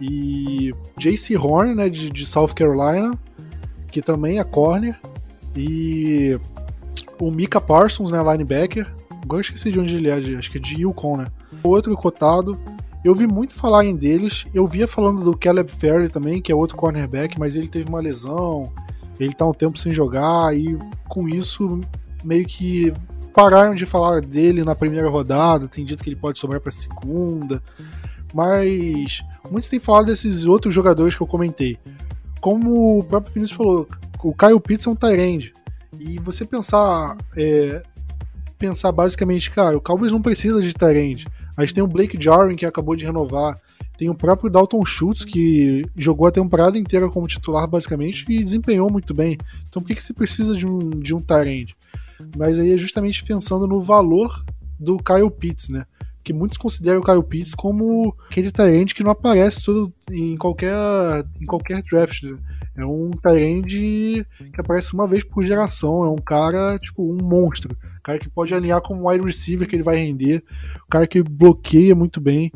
[0.00, 3.16] e JC Horn, né, de, de South Carolina,
[3.90, 4.98] que também é corner,
[5.54, 6.38] e
[7.20, 8.92] o Mika Parsons, né, linebacker,
[9.22, 11.26] agora esqueci de onde ele é, acho que é de Yukon, né.
[11.62, 12.58] Outro cotado,
[13.04, 14.46] eu vi muito falarem deles.
[14.54, 18.00] Eu via falando do Caleb Ferry também, que é outro cornerback, mas ele teve uma
[18.00, 18.72] lesão.
[19.18, 21.80] Ele tá um tempo sem jogar e com isso
[22.22, 22.92] meio que
[23.34, 25.66] pararam de falar dele na primeira rodada.
[25.66, 27.60] Tem dito que ele pode sobrar para segunda.
[28.32, 31.78] Mas muitos têm falado desses outros jogadores que eu comentei.
[32.40, 33.88] Como o próprio Vinícius falou,
[34.22, 35.52] o Kyle Pitts é um Tyrande.
[35.98, 37.82] E você pensar, é,
[38.58, 41.26] pensar basicamente, cara, o Cowboys não precisa de Tyrande
[41.64, 43.58] gente tem o Blake Jarwin, que acabou de renovar.
[43.96, 48.90] Tem o próprio Dalton Schultz, que jogou a temporada inteira como titular, basicamente, e desempenhou
[48.90, 49.38] muito bem.
[49.68, 51.76] Então por que, que se precisa de um, de um Tyrande?
[52.36, 54.42] Mas aí é justamente pensando no valor
[54.78, 55.84] do Kyle Pitts, né?
[56.24, 59.70] Que muitos consideram o Kyle Pitts como aquele Tyrande que não aparece
[60.10, 60.74] em, qualquer,
[61.40, 62.38] em qualquer draft, né?
[62.76, 66.04] É um Tyrande que aparece uma vez por geração.
[66.04, 67.76] É um cara, tipo, um monstro.
[68.02, 70.42] Cara que pode alinhar como wide receiver que ele vai render.
[70.76, 72.50] Um cara que bloqueia muito bem.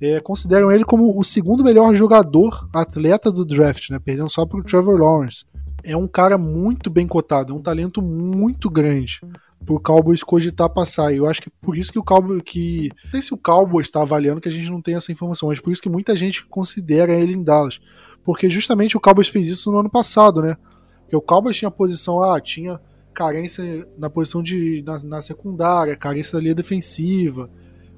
[0.00, 4.00] É, consideram ele como o segundo melhor jogador atleta do draft, né?
[4.00, 5.44] Perdendo só para o Trevor Lawrence.
[5.84, 9.20] É um cara muito bem cotado, é um talento muito grande
[9.64, 11.14] pro Cowboys cogitar passar.
[11.14, 14.02] Eu acho que por isso que o Cowboys que não sei se o Cowboys está
[14.02, 17.12] avaliando que a gente não tem essa informação, mas por isso que muita gente considera
[17.12, 17.80] ele em Dallas
[18.24, 20.56] porque justamente o Cowboys fez isso no ano passado, né?
[21.02, 22.80] Porque o Cowboys tinha posição, ah, tinha
[23.12, 27.50] carência na posição de na, na secundária, carência da linha defensiva.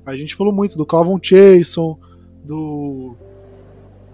[0.05, 1.99] A gente falou muito do Calvin Chason,
[2.45, 3.15] do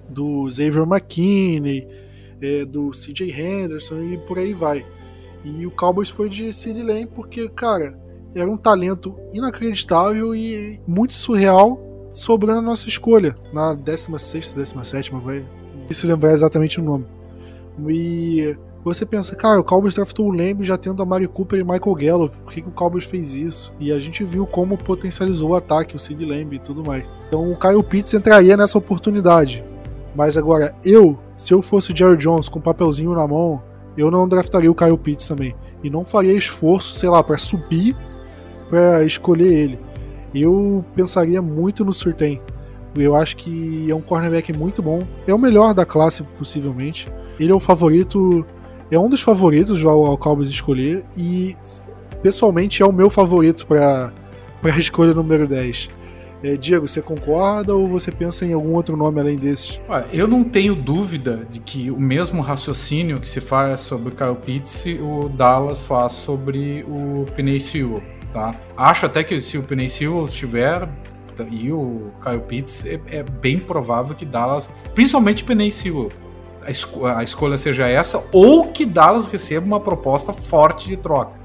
[0.09, 1.87] do Xavier McKinney,
[2.41, 4.85] é, do CJ Henderson e por aí vai.
[5.45, 7.99] E o Cowboys foi de Sid Lamb porque, cara,
[8.35, 11.81] era um talento inacreditável e muito surreal
[12.13, 13.37] sobrando a nossa escolha.
[13.53, 15.45] Na 16ª, 17 vai.
[15.95, 17.07] Se lembrar exatamente o nome.
[17.89, 21.65] E você pensa, cara, o Cowboys draftou o Lamb já tendo a Mari Cooper e
[21.65, 22.37] Michael Gallup.
[22.45, 23.73] Por que, que o Cowboys fez isso?
[23.79, 27.05] E a gente viu como potencializou o ataque, o Sid Lamb e tudo mais.
[27.29, 29.65] Então o Kyle Pitts entraria nessa oportunidade.
[30.15, 33.63] Mas agora, eu, se eu fosse o Jerry Jones com um papelzinho na mão,
[33.97, 35.55] eu não draftaria o Kyle Pitts também.
[35.83, 37.97] E não faria esforço, sei lá, para subir
[38.71, 39.79] para escolher ele.
[40.33, 42.41] Eu pensaria muito no Surtain.
[42.95, 45.07] Eu acho que é um cornerback muito bom.
[45.27, 47.09] É o melhor da classe, possivelmente.
[47.39, 48.45] Ele é o favorito
[48.91, 51.57] é um dos favoritos ao, ao Cowboys escolher e
[52.23, 54.13] pessoalmente é o meu favorito para
[54.65, 55.89] a escolha número 10.
[56.43, 59.79] É, Diego, você concorda ou você pensa em algum outro nome além desses?
[60.11, 64.35] Eu não tenho dúvida de que o mesmo raciocínio que se faz sobre o Kyle
[64.35, 68.55] Pitts, o Dallas faz sobre o Penei Sewell, tá?
[68.75, 70.89] Acho até que se o Penei Sewell estiver
[71.51, 76.11] e o Kyle Pitts, é, é bem provável que Dallas, principalmente Sewell,
[76.63, 81.41] a, esco a escolha seja essa, ou que Dallas receba uma proposta forte de troca.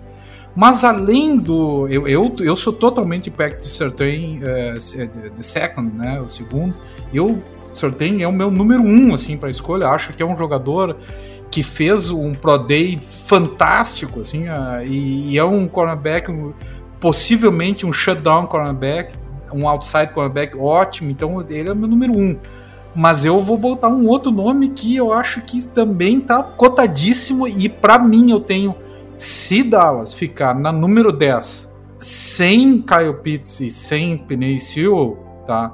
[0.56, 1.86] Mas além do.
[1.90, 6.22] Eu, eu, eu sou totalmente Pact de Certain, uh, second, né?
[6.22, 6.74] O segundo.
[7.14, 9.90] Eu, Certain é o meu número um, assim, para escolha.
[9.90, 10.96] Acho que é um jogador
[11.52, 16.34] que fez um Pro Day fantástico, assim, uh, e, e, é um cornerback,
[17.00, 19.14] possivelmente um shutdown cornerback,
[19.56, 21.10] um outside cornerback ótimo.
[21.10, 22.38] Então ele é o meu número um
[22.96, 27.68] mas eu vou botar um outro nome que eu acho que também tá cotadíssimo e
[27.68, 28.74] para mim eu tenho
[29.14, 35.74] se Dallas ficar na número 10 sem Kyle Pitts e sem Penny Sewell, tá?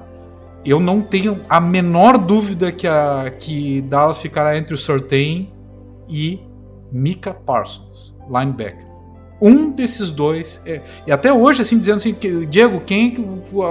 [0.65, 5.51] Eu não tenho a menor dúvida que a que Dallas ficará entre o Sortain
[6.07, 6.39] e
[6.91, 8.90] Mika Parsons, linebacker.
[9.41, 10.61] Um desses dois.
[10.65, 13.23] É, e até hoje, assim, dizendo assim, que, Diego, quem que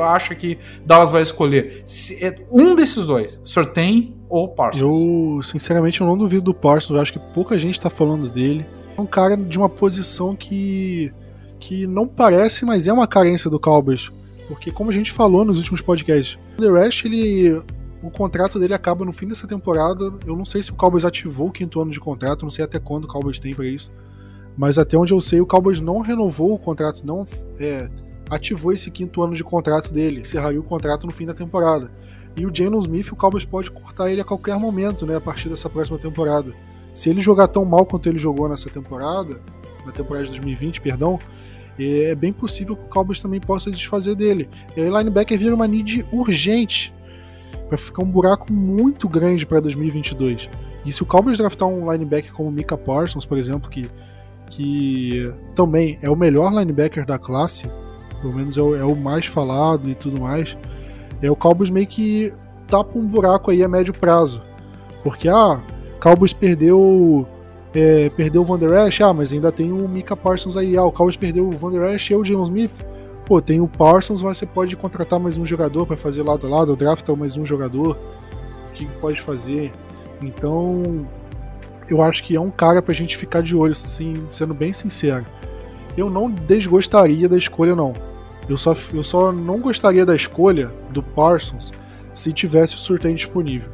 [0.05, 1.83] acha que Dallas vai escolher?
[1.87, 4.83] Se, é, um desses dois, Sortain ou Parsons.
[4.83, 6.97] Eu, sinceramente, eu não duvido do Parsons.
[6.97, 8.67] Eu acho que pouca gente está falando dele.
[8.97, 11.13] É um cara de uma posição que,
[11.59, 14.11] que não parece, mas é uma carência do Cowboys.
[14.49, 17.63] Porque, como a gente falou nos últimos podcasts, o The Rush, ele
[18.03, 20.13] o contrato dele acaba no fim dessa temporada.
[20.27, 22.79] Eu não sei se o Cowboys ativou o quinto ano de contrato, não sei até
[22.79, 23.91] quando o Cowboys tem para isso.
[24.61, 27.27] Mas até onde eu sei, o Cowboys não renovou o contrato, não
[27.59, 27.88] é,
[28.29, 31.90] ativou esse quinto ano de contrato dele, encerraria o contrato no fim da temporada.
[32.37, 35.49] E o Jalen Smith, o Cowboys pode cortar ele a qualquer momento, né, a partir
[35.49, 36.53] dessa próxima temporada.
[36.94, 39.40] Se ele jogar tão mal quanto ele jogou nessa temporada,
[39.87, 41.18] na temporada de 2020, perdão,
[41.79, 44.46] é bem possível que o Cowboys também possa desfazer dele.
[44.77, 46.92] E aí linebacker vira uma need urgente
[47.66, 50.51] para ficar um buraco muito grande para 2022.
[50.85, 53.88] E se o Cowboys draftar um linebacker como Mika Parsons, por exemplo, que
[54.51, 57.71] que também é o melhor linebacker da classe,
[58.21, 60.59] pelo menos é o, é o mais falado e tudo mais,
[61.23, 62.33] é o Cowboys meio que
[62.67, 64.43] tapa um buraco aí a médio prazo.
[65.03, 65.61] Porque, ah,
[66.01, 67.27] Cowboys perdeu
[67.73, 70.77] é, perdeu o Van Der Esch, ah, mas ainda tem o Mika Parsons aí.
[70.77, 72.73] Ah, o Cowboys perdeu o Van Der Esch e o James Smith.
[73.25, 76.51] Pô, tem o Parsons, mas você pode contratar mais um jogador para fazer lado a
[76.51, 77.97] lado, draftar mais um jogador.
[78.71, 79.73] O que pode fazer?
[80.21, 81.07] Então,
[81.90, 85.26] eu acho que é um cara pra gente ficar de olho, sim, sendo bem sincero.
[85.96, 87.92] Eu não desgostaria da escolha, não.
[88.48, 91.72] Eu só, eu só não gostaria da escolha do Parsons
[92.14, 93.70] se tivesse o sorteio disponível.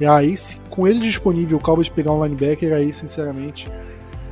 [0.00, 3.70] E aí, se, com ele disponível, o Cowboys pegar um linebacker, aí, sinceramente,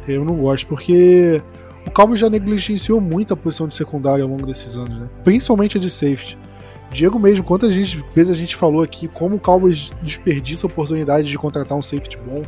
[0.07, 1.43] eu não gosto, porque
[1.87, 5.09] o Cowboys já negligenciou muito a posição de secundária ao longo desses anos, né?
[5.25, 6.39] Principalmente a de safety.
[6.91, 11.37] Diego mesmo, quantas vezes a gente falou aqui como o Cowboys desperdiça a oportunidade de
[11.37, 12.43] contratar um safety bom,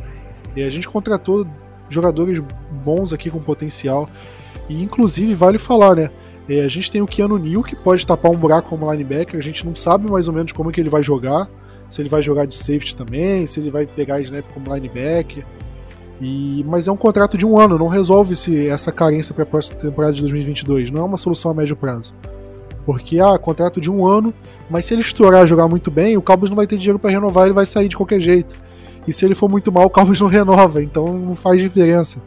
[0.55, 1.45] e a gente contratou
[1.89, 2.41] jogadores
[2.83, 4.09] bons aqui com potencial.
[4.69, 6.09] E inclusive vale falar, né?
[6.49, 9.39] É, a gente tem o Keanu Neal que pode tapar um buraco como linebacker.
[9.39, 11.49] A gente não sabe mais ou menos como é que ele vai jogar.
[11.89, 15.45] Se ele vai jogar de safety também, se ele vai pegar snap como linebacker.
[16.21, 19.47] E, mas é um contrato de um ano, não resolve -se essa carência para a
[19.47, 20.91] próxima temporada de 2022.
[20.91, 22.13] Não é uma solução a médio prazo.
[22.85, 24.33] Porque, ah, contrato de um ano,
[24.69, 27.45] mas se ele estourar jogar muito bem, o Cowboys não vai ter dinheiro para renovar,
[27.45, 28.55] ele vai sair de qualquer jeito.
[29.07, 32.19] E se ele for muito mal, o Cowboys não renova, então não faz diferença.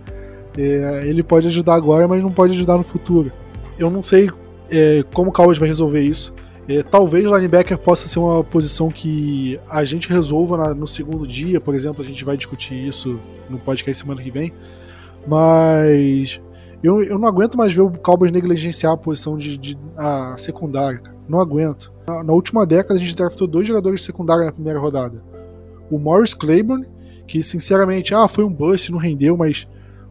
[0.57, 3.31] É, ele pode ajudar agora, mas não pode ajudar no futuro.
[3.79, 4.31] Eu não sei
[4.71, 6.33] é, como o Cowboys vai resolver isso.
[6.69, 11.27] É, talvez o linebacker possa ser uma posição que a gente resolva na, no segundo
[11.27, 14.53] dia, por exemplo, a gente vai discutir isso no podcast semana que vem.
[15.27, 16.41] Mas
[16.83, 21.03] eu, eu não aguento mais ver o Cowboys negligenciar a posição de, de a secundária.
[21.29, 21.93] Não aguento.
[22.07, 25.34] Na, na, última década a gente draftou dois jogadores de secundária na primeira rodada
[25.95, 26.87] o Morris Claiborne,
[27.27, 29.67] que sinceramente, ah, foi um bust, não rendeu, mas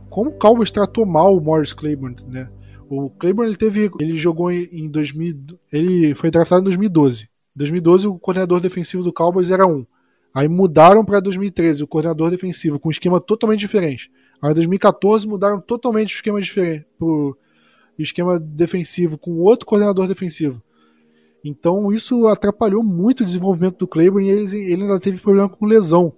[0.09, 2.49] como o Cowboys tratou mal o Morris Claiborne, né?
[2.89, 7.23] O Claiborne ele teve, ele jogou em 2000, ele foi draftado em 2012.
[7.23, 9.85] Em 2012 o coordenador defensivo do Cowboys era um.
[10.33, 14.11] Aí mudaram para 2013 o coordenador defensivo com um esquema totalmente diferente.
[14.41, 17.37] Aí em 2014 mudaram totalmente o esquema diferente pro
[17.97, 20.61] esquema defensivo com outro coordenador defensivo.
[21.43, 25.65] Então isso atrapalhou muito o desenvolvimento do Claiborne e ele, ele ainda teve problema com
[25.65, 26.13] lesão.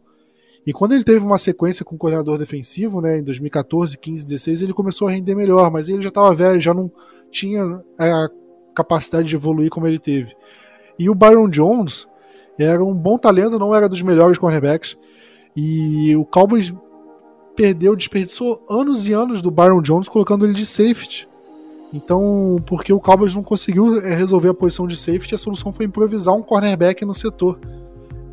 [0.65, 4.61] E quando ele teve uma sequência com o coordenador defensivo, né, em 2014, 15, 16,
[4.63, 6.91] ele começou a render melhor, mas ele já estava velho, já não
[7.31, 8.29] tinha a
[8.75, 10.35] capacidade de evoluir como ele teve.
[10.97, 12.07] E o Byron Jones
[12.57, 14.97] era um bom talento, não era dos melhores cornerbacks.
[15.55, 16.73] E o Cowboys
[17.55, 21.27] perdeu, desperdiçou anos e anos do Byron Jones colocando ele de safety.
[21.93, 25.85] Então, porque o Cowboys não conseguiu eh, resolver a posição de safety, a solução foi
[25.85, 27.59] improvisar um cornerback no setor.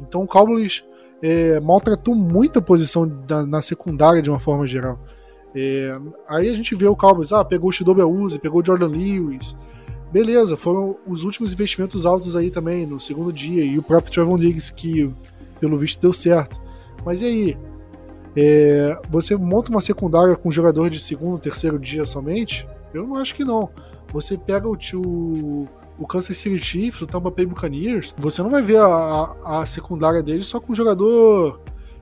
[0.01, 0.83] Então o Cowboys
[1.23, 4.99] é, maltratou muita posição na, na, secundária de uma forma geral.
[5.55, 5.97] É,
[6.29, 9.57] aí a gente vê o Cowboys, ah, pegou o Shidobi Awuzie, pegou o Jordan Lewis.
[10.11, 14.37] Beleza, foram os últimos investimentos altos aí também, no segundo dia, e o próprio Trevon
[14.37, 15.11] Diggs, que
[15.59, 16.61] pelo visto deu certo.
[17.05, 17.59] Mas e aí?
[18.35, 22.67] É, você monta uma secundária com jogador de segundo, terceiro dia somente?
[22.93, 23.71] Eu não acho que não.
[24.13, 28.63] Você pega o, o o Kansas City Chiefs, o Tampa Bay Buccaneers, você não vai
[28.63, 31.61] ver a, a, secundária dele só com um jogador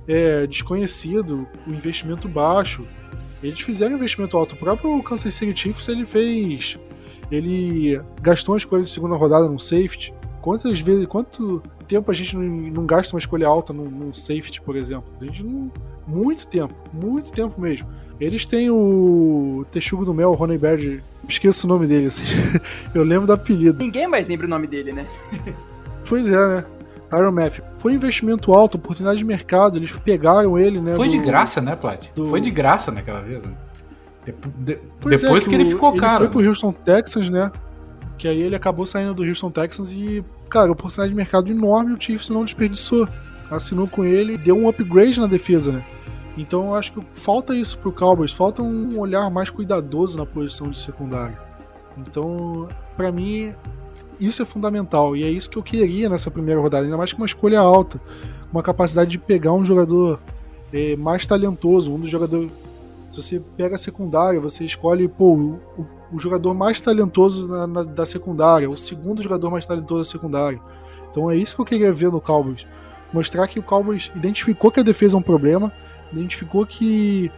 [0.08, 2.86] é, desconhecido, o um investimento baixo.
[3.42, 4.54] Eles fizeram investimento alto.
[4.54, 6.78] O próprio Kansas City Chiefs ele fez.
[7.30, 10.14] Ele gastou uma escolha de segunda rodada no safety.
[10.40, 14.60] Quantas vezes, quanto tempo a gente não, não gasta uma escolha alta no, no safety,
[14.60, 15.10] por exemplo?
[15.20, 15.70] A gente não,
[16.06, 17.86] muito tempo, muito tempo mesmo.
[18.20, 22.22] Eles têm o Texugo do Mel, o Ronnie Bird esqueço o nome dele, assim.
[22.94, 23.78] Eu lembro do apelido.
[23.78, 25.06] Ninguém mais lembra o nome dele, né?
[26.04, 26.64] pois é, né?
[27.12, 27.64] Iron Matthew.
[27.78, 30.94] Foi um investimento alto, oportunidade de mercado, eles pegaram ele, né?
[30.94, 32.08] Foi do, de graça, né, Plat?
[32.14, 32.24] Do...
[32.26, 33.52] Foi de graça naquela vez, né?
[34.24, 36.24] De, de, depois é, que, que, ele ficou ele caro.
[36.24, 37.50] Ele foi pro Houston Texans, né?
[38.16, 42.00] Que aí ele acabou saindo do Houston Texans e, cara, oportunidade de mercado enorme, o
[42.00, 43.08] Chiefs não desperdiçou.
[43.50, 45.84] Assinou com ele, deu um upgrade na defesa, né?
[46.36, 50.70] Então eu acho que falta isso pro Cowboys, falta um olhar mais cuidadoso na posição
[50.70, 51.36] de secundário.
[51.98, 53.52] Então, para mim,
[54.20, 57.18] isso é fundamental e é isso que eu queria nessa primeira rodada, ainda mais com
[57.18, 58.00] uma escolha alta,
[58.52, 60.20] uma capacidade de pegar um jogador
[60.72, 62.50] é, mais talentoso, um dos jogadores.
[63.12, 67.82] Se você pega a secundária, você escolhe pô, o, o jogador mais talentoso na, na,
[67.82, 70.60] da secundária, o segundo jogador mais talentoso da secundária.
[71.10, 72.66] Então é isso que eu queria ver no Cowboys.
[73.12, 75.72] Mostrar que o Cowboys identificou que a defesa é um problema,
[76.12, 77.30] identificou que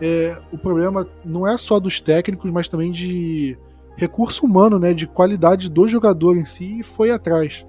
[0.00, 3.56] é, o problema não é só dos técnicos, mas também de
[3.96, 7.64] recurso humano, né, de qualidade do jogador em si, e foi atrás.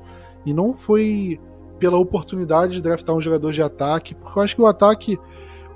[0.46, 1.39] E não foi
[1.80, 5.20] pela oportunidade de draftar um jogador de ataque, porque eu acho que o ataque,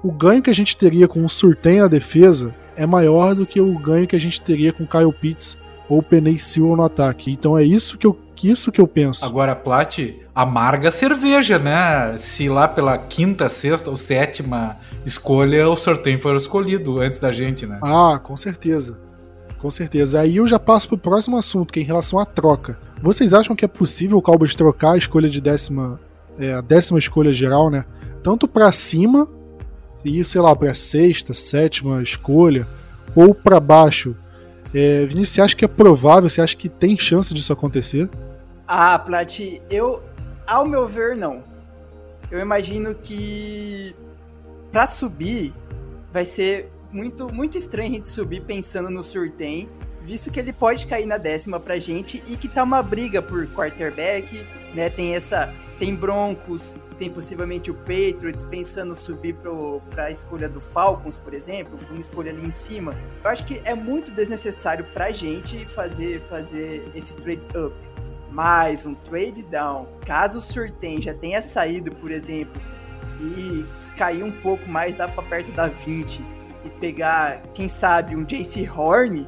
[0.03, 3.59] o ganho que a gente teria com o Surtain na defesa é maior do que
[3.59, 5.57] o ganho que a gente teria com o Kyle Pitts
[5.89, 7.31] ou o Penei Sewell no ataque.
[7.31, 9.25] Então é isso que eu, isso que eu penso.
[9.25, 9.97] Agora, Plat,
[10.33, 12.15] amarga cerveja, né?
[12.17, 17.65] Se lá pela quinta, sexta ou sétima escolha o sorteio for escolhido antes da gente,
[17.65, 17.79] né?
[17.83, 18.97] Ah, com certeza.
[19.57, 20.21] Com certeza.
[20.21, 22.79] Aí eu já passo pro próximo assunto, que é em relação à troca.
[23.01, 25.99] Vocês acham que é possível o Cowboys trocar a escolha de décima,
[26.37, 27.85] é, a décima escolha geral, né?
[28.23, 29.27] Tanto para cima
[30.03, 32.67] e sei lá para sexta, sétima escolha,
[33.15, 34.15] ou para baixo.
[34.73, 36.29] É, Vinícius, você acha que é provável?
[36.29, 38.09] Você acha que tem chance disso acontecer?
[38.67, 40.03] Ah, Plat, eu
[40.45, 41.43] ao meu ver, não.
[42.31, 43.95] Eu imagino que
[44.71, 45.53] para subir
[46.11, 49.69] vai ser muito, muito estranho a gente subir pensando no Surtain,
[50.03, 53.47] visto que ele pode cair na décima pra gente e que tá uma briga por
[53.47, 54.89] quarterback, né?
[54.89, 55.53] Tem essa.
[55.77, 61.79] Tem Broncos, tem possivelmente o Patriots pensando subir pro, pra escolha do Falcons, por exemplo,
[61.89, 62.93] uma escolha ali em cima.
[63.23, 67.73] Eu acho que é muito desnecessário pra gente fazer, fazer esse trade up
[68.29, 72.61] mais um trade down, caso o Surtain já tenha saído, por exemplo,
[73.19, 73.65] e
[73.97, 76.23] cair um pouco mais lá para perto da 20
[76.63, 79.27] e pegar, quem sabe, um JC Horn,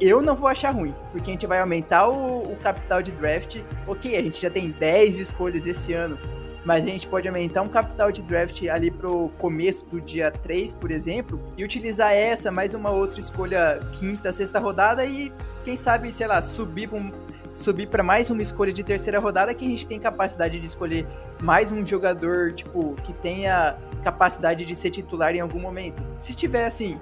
[0.00, 3.58] eu não vou achar ruim, porque a gente vai aumentar o, o, capital de draft.
[3.86, 6.18] Ok, a gente já tem 10 escolhas esse ano,
[6.64, 10.72] mas a gente pode aumentar um capital de draft ali pro começo do dia 3,
[10.72, 15.32] por exemplo, e utilizar essa mais uma outra escolha quinta, sexta rodada e
[15.64, 17.10] quem sabe, sei lá, subir para um,
[17.52, 21.06] subir para mais uma escolha de terceira rodada que a gente tem capacidade de escolher
[21.40, 26.02] mais um jogador, tipo, que tenha capacidade de ser titular em algum momento.
[26.16, 27.00] Se tiver assim,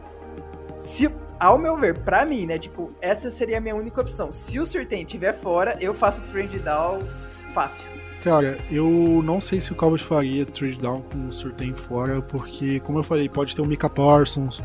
[0.80, 4.32] se ao meu ver, para mim, né, tipo, essa seria a minha única opção.
[4.32, 7.00] Se o Surtain estiver fora, eu faço trade down
[7.52, 7.97] fácil.
[8.22, 12.80] Cara, eu não sei se o Cowboys faria trade down com o Surtain fora, porque,
[12.80, 14.60] como eu falei, pode ter o Mika Parsons,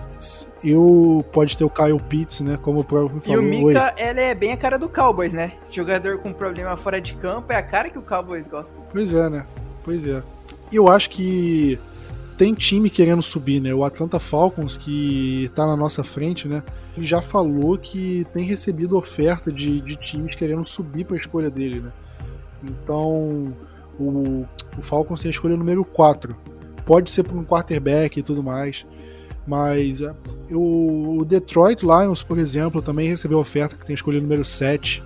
[0.63, 2.57] eu pode ter o Kyle Pitts, né?
[2.61, 3.43] Como o próprio falou.
[3.43, 5.53] E o Mika, ela é bem a cara do Cowboys, né?
[5.69, 8.73] Jogador com problema fora de campo é a cara que o Cowboys gosta.
[8.91, 9.45] Pois é, né?
[9.83, 10.23] Pois é.
[10.71, 11.77] Eu acho que
[12.37, 13.73] tem time querendo subir, né?
[13.73, 16.63] O Atlanta Falcons, que tá na nossa frente, né?
[16.97, 21.81] Já falou que tem recebido oferta de, de times querendo subir para a escolha dele,
[21.81, 21.91] né?
[22.63, 23.53] Então,
[23.99, 24.45] o,
[24.77, 26.35] o Falcons tem a escolha número 4.
[26.85, 28.85] Pode ser para um quarterback e tudo mais.
[29.45, 30.13] Mas é,
[30.51, 35.03] o Detroit Lions, por exemplo, também recebeu oferta que tem a escolha número 7.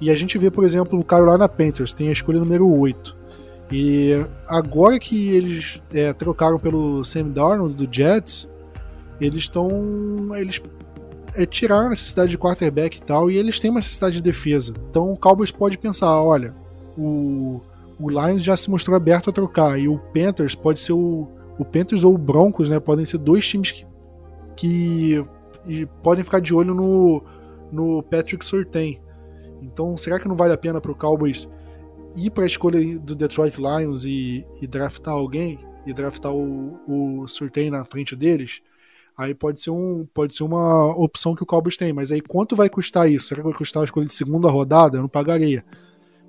[0.00, 3.16] E a gente vê, por exemplo, o Carolina Panthers tem a escolha número 8.
[3.70, 4.12] E
[4.46, 8.46] agora que eles é, trocaram pelo Sam Darnold do Jets,
[9.18, 9.70] eles estão.
[10.36, 10.60] Eles
[11.34, 14.74] é, tiraram a necessidade de quarterback e tal, e eles têm uma necessidade de defesa.
[14.90, 16.52] Então o Cowboys pode pensar: olha,
[16.96, 17.60] o,
[17.98, 19.78] o Lions já se mostrou aberto a trocar.
[19.78, 21.28] E o Panthers pode ser o.
[21.58, 22.80] O Panthers ou o Broncos, né?
[22.80, 23.86] Podem ser dois times que,
[24.56, 25.24] que
[26.02, 27.22] podem ficar de olho no,
[27.70, 28.98] no Patrick Surtain.
[29.60, 31.48] Então, será que não vale a pena para o Cowboys
[32.16, 35.58] ir para a escolha do Detroit Lions e, e, draftar alguém?
[35.86, 38.62] E draftar o, o Surtain na frente deles?
[39.16, 41.92] Aí pode ser, um, pode ser uma opção que o Cowboys tem.
[41.92, 43.28] Mas aí quanto vai custar isso?
[43.28, 44.96] Será que vai custar a escolha de segunda rodada?
[44.96, 45.64] Eu não pagaria.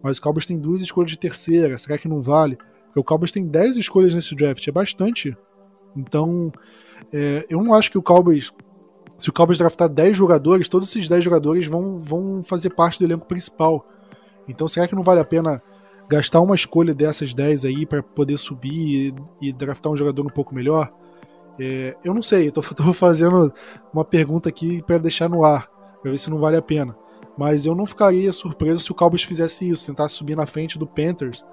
[0.03, 2.57] Mas o Cowboys tem duas escolhas de terceira, será que não vale?
[2.87, 5.35] Porque o Cowboys tem 10 escolhas nesse draft, é bastante.
[5.95, 6.51] Então,
[7.11, 8.51] é, eu não acho que o Cowboys.
[9.17, 13.05] Se o Cowboys draftar 10 jogadores, todos esses 10 jogadores vão, vão fazer parte do
[13.05, 13.87] elenco principal.
[14.47, 15.61] Então, será que não vale a pena
[16.09, 20.29] gastar uma escolha dessas 10 aí para poder subir e, e, draftar um jogador um
[20.29, 20.89] pouco melhor?
[21.57, 23.53] É, eu não sei, tô fazendo
[23.93, 25.69] uma pergunta aqui para deixar no ar,
[26.01, 26.95] para ver se não vale a pena.
[27.37, 30.85] Mas eu não ficaria surpreso se o Cowboys fizesse isso, tentasse subir na frente do
[30.85, 31.43] Panthers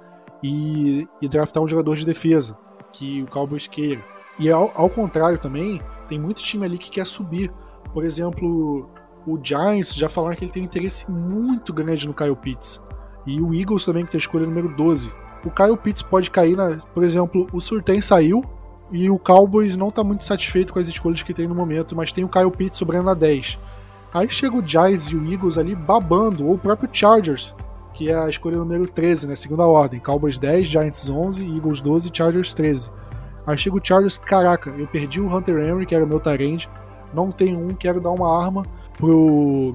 [0.43, 2.57] e, e draftar um jogador de defesa
[2.93, 4.03] que o Cowboys queira.
[4.39, 7.53] E ao, ao, contrário também, tem muito time ali que quer subir.
[7.93, 8.89] Por exemplo,
[9.27, 12.81] o Giants já falaram que ele tem interesse muito grande no Kyle Pitts.
[13.27, 15.13] E o Eagles também, que tem a escolha número 12.
[15.45, 16.77] O Kyle Pitts pode cair na.
[16.79, 18.43] Por exemplo, o Surtain saiu
[18.93, 22.13] e o Cowboys não está muito satisfeito com as escolhas que tem no momento, mas
[22.13, 23.59] tem o Kyle Pitts sobrando na 10.
[24.13, 27.55] Aí chega o Giants e o Eagles ali babando, ou o próprio Chargers,
[27.95, 29.37] que é a escolha número 13, né?
[29.37, 30.01] Segunda ordem.
[30.01, 32.91] Cowboys 10, Giants 11, Eagles 12, Chargers 13.
[33.47, 36.69] Aí chega o Chargers, caraca, eu perdi o Hunter Henry, que era o meu Tyrande,
[37.15, 38.65] não tenho um, quero dar uma arma
[38.99, 39.75] pro,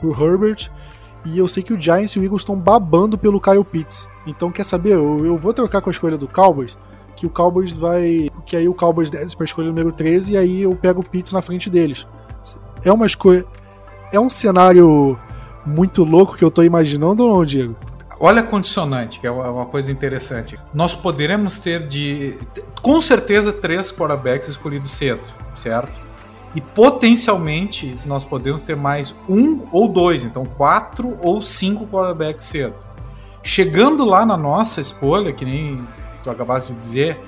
[0.00, 0.70] pro Herbert,
[1.24, 4.08] e eu sei que o Giants e o Eagles estão babando pelo Kyle Pitts.
[4.26, 4.94] Então, quer saber?
[4.94, 6.76] Eu, eu, vou trocar com a escolha do Cowboys,
[7.16, 8.28] que o Cowboys vai.
[8.44, 11.32] Que aí o Cowboys desce pra escolha número 13 e aí eu pego o Pitts
[11.32, 12.06] na frente deles
[12.84, 13.44] é uma escolha.
[14.12, 15.18] É um cenário
[15.66, 17.74] muito louco que eu tô imaginando ou não, Diego?
[18.20, 20.58] Olha a condicionante, que é uma coisa interessante.
[20.72, 22.38] Nós poderemos ter de.
[22.80, 25.22] Com certeza, três quarterbacks escolhidos cedo,
[25.56, 26.00] certo?
[26.54, 32.74] E potencialmente nós podemos ter mais um ou dois, então quatro ou cinco quarterbacks cedo.
[33.42, 35.86] Chegando lá na nossa escolha, que nem
[36.22, 37.20] tu acabaste de dizer,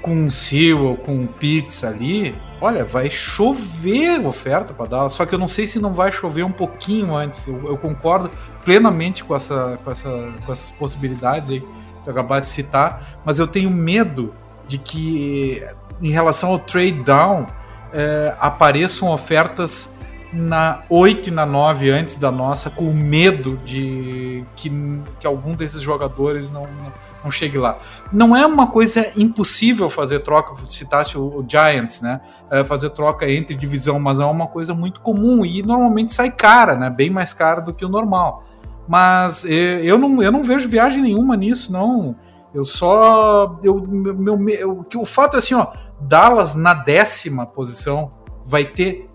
[0.00, 5.08] com um Sewell, com um Pizza ali, olha, vai chover oferta para dar.
[5.08, 7.46] Só que eu não sei se não vai chover um pouquinho antes.
[7.46, 8.30] Eu, eu concordo
[8.64, 13.38] plenamente com, essa, com, essa, com essas possibilidades aí que eu acabaste de citar, mas
[13.38, 14.34] eu tenho medo
[14.66, 15.64] de que,
[16.00, 17.46] em relação ao trade down,
[17.92, 19.96] é, apareçam ofertas
[20.32, 24.70] na 8 e na 9 antes da nossa, com medo de que,
[25.18, 27.78] que algum desses jogadores não, não não chegue lá.
[28.12, 32.20] Não é uma coisa impossível fazer troca, citasse o, o Giants, né?
[32.50, 36.76] É fazer troca entre divisão, mas é uma coisa muito comum e normalmente sai cara,
[36.76, 36.90] né?
[36.90, 38.44] Bem mais cara do que o normal.
[38.86, 42.16] Mas eu não, eu não vejo viagem nenhuma nisso, não.
[42.54, 43.58] Eu só.
[43.62, 45.66] Eu, meu, meu, o fato é assim, ó.
[46.00, 48.10] Dallas na décima posição
[48.46, 49.10] vai ter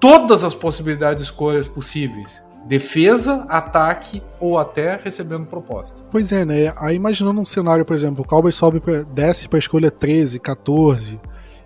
[0.00, 6.04] todas as possibilidades de escolhas possíveis defesa, ataque ou até recebendo proposta.
[6.10, 6.72] Pois é, né?
[6.76, 11.20] Aí imaginando um cenário, por exemplo, o Cowboys sobe pra, desce para escolha 13, 14.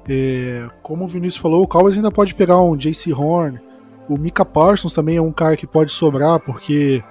[0.08, 3.60] É, como o Vinícius falou, o Cowboys ainda pode pegar um JC Horn.
[4.08, 7.02] O Mika Parsons também é um cara que pode sobrar, porque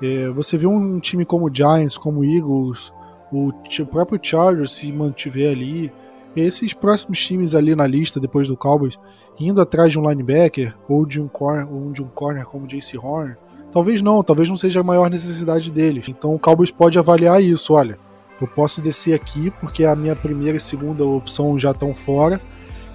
[0.00, 2.92] é, você vê um time como o Giants, como o Eagles,
[3.32, 5.92] o, o próprio Chargers se mantiver ali.
[6.36, 8.98] Esses próximos times ali na lista, depois do Cowboys,
[9.38, 12.98] indo atrás de um linebacker ou de um corner, ou de um corner como Jace
[12.98, 13.36] Horn,
[13.72, 16.08] talvez não, talvez não seja a maior necessidade deles.
[16.08, 17.98] Então o Cowboys pode avaliar isso, olha,
[18.40, 22.40] eu posso descer aqui porque a minha primeira e segunda opção já estão fora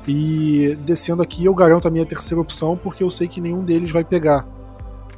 [0.07, 3.91] e descendo aqui eu garanto a minha terceira opção porque eu sei que nenhum deles
[3.91, 4.45] vai pegar.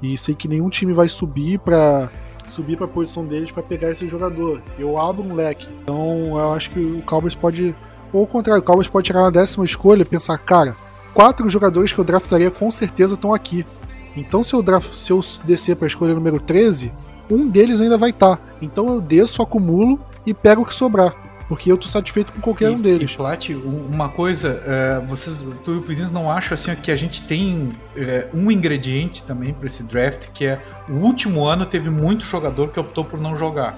[0.02, 2.10] E sei que nenhum time vai subir para
[2.50, 4.62] subir para a posição deles para pegar esse jogador.
[4.78, 5.68] Eu abro um leque.
[5.84, 7.76] Então eu acho que o Cowboys pode.
[8.14, 10.76] Ou ao contrário, o Cowboys pode chegar na décima escolha e pensar, cara,
[11.16, 13.66] quatro jogadores que eu draftaria com certeza estão aqui.
[14.16, 16.92] Então se eu, draft, se eu descer para a escolha número 13,
[17.32, 18.36] um deles ainda vai estar.
[18.36, 18.44] Tá.
[18.62, 21.16] Então eu desço, acumulo e pego o que sobrar.
[21.48, 23.12] Porque eu tô satisfeito com qualquer e, um deles.
[23.12, 26.96] E Plat, uma coisa, é, vocês, tu e o Vinícius não acham assim que a
[26.96, 30.60] gente tem é, um ingrediente também para esse draft, que é
[30.90, 33.78] o último ano teve muito jogador que optou por não jogar,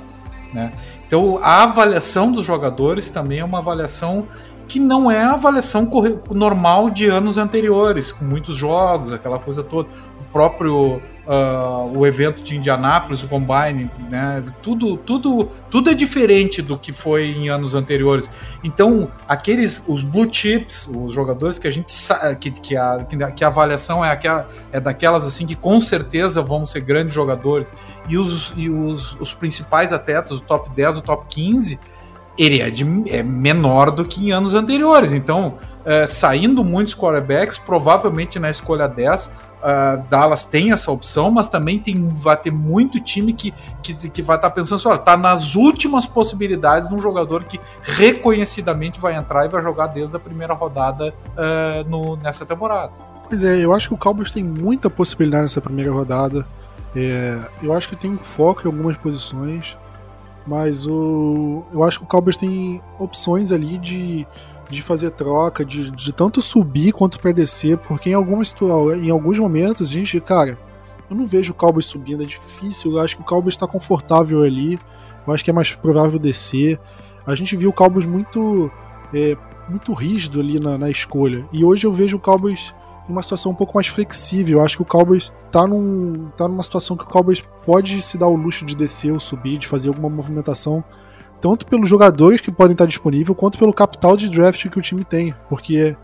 [0.54, 0.72] né?
[1.06, 4.28] Então a avaliação dos jogadores também é uma avaliação
[4.68, 5.90] que não é a avaliação
[6.32, 9.90] normal de anos anteriores, com muitos jogos, aquela coisa toda.
[10.20, 14.44] O próprio uh, o evento de Indianápolis, o Combine, né?
[14.62, 18.30] Tudo, tudo, tudo é diferente do que foi em anos anteriores.
[18.64, 23.06] Então, aqueles, os blue chips, os jogadores que a gente sabe que, que, a,
[23.36, 27.74] que a avaliação é, aquela, é daquelas assim que com certeza vão ser grandes jogadores,
[28.08, 31.80] e os, e os, os principais atletas, o top 10, o top 15,
[32.38, 35.14] ele é, de, é menor do que em anos anteriores.
[35.14, 41.48] Então, é, saindo muitos quarterbacks, provavelmente na escolha 10 uh, Dallas tem essa opção, mas
[41.48, 44.98] também tem, vai ter muito time que, que, que vai estar tá pensando assim, olha,
[44.98, 50.16] tá nas últimas possibilidades de um jogador que reconhecidamente vai entrar e vai jogar desde
[50.16, 52.94] a primeira rodada uh, no, nessa temporada.
[53.28, 56.46] Pois é, eu acho que o Cowboys tem muita possibilidade nessa primeira rodada.
[56.96, 59.76] É, eu acho que tem um foco em algumas posições,
[60.48, 64.26] mas o, eu acho que o Cowboys tem opções ali de
[64.70, 68.54] de fazer troca, de, de tanto subir quanto para descer, porque em algumas
[69.02, 70.58] em alguns momentos, gente, cara,
[71.10, 74.44] eu não vejo o Cowboys subindo, é difícil, eu acho que o Cowboys está confortável
[74.44, 74.78] ali,
[75.26, 76.80] eu acho que é mais provável descer.
[77.26, 78.72] A gente viu o Cowboys muito
[79.14, 79.38] é,
[79.70, 82.74] muito rígido ali na, na, escolha, e hoje eu vejo o Cowboys
[83.08, 84.60] uma situação um pouco mais flexível.
[84.60, 88.18] Eu acho que o Cowboys tá, num, tá numa situação que o Cowboys pode se
[88.18, 90.84] dar o luxo de descer ou subir, de fazer alguma movimentação
[91.42, 95.04] tanto pelos jogadores que podem estar disponíveis, quanto pelo capital de draft que o time
[95.04, 95.96] tem, porque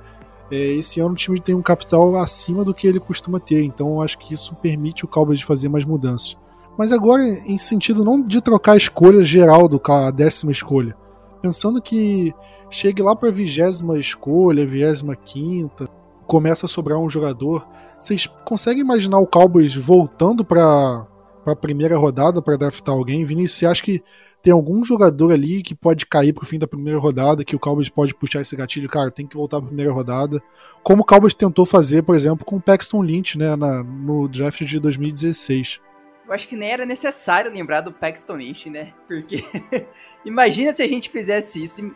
[0.52, 3.94] é, esse ano o time tem um capital acima do que ele costuma ter, então
[3.94, 6.38] eu acho que isso permite o Cowboys fazer mais mudanças.
[6.78, 10.96] Mas agora, em sentido não de trocar a escolha geral do a décima escolha,
[11.42, 12.34] pensando que
[12.70, 15.88] chegue lá para a vigésima escolha, vigésima quinta,
[16.28, 17.68] começa a sobrar um jogador,
[17.98, 21.08] vocês conseguem imaginar o Cowboys voltando para
[21.46, 23.26] a primeira rodada para draftar alguém?
[23.26, 24.04] Vinícius, você acha que
[24.44, 27.88] tem algum jogador ali que pode cair pro fim da primeira rodada, que o Cowboys
[27.88, 30.44] pode puxar esse gatilho, cara, tem que voltar pra primeira rodada.
[30.84, 34.62] Como o Cowboys tentou fazer, por exemplo, com o Paxton Lynch, né, na, no draft
[34.62, 35.80] de 2016.
[36.28, 38.94] Eu acho que nem era necessário lembrar do Paxton Lynch, né?
[39.08, 39.46] Porque
[40.26, 41.96] imagina se a gente fizesse isso.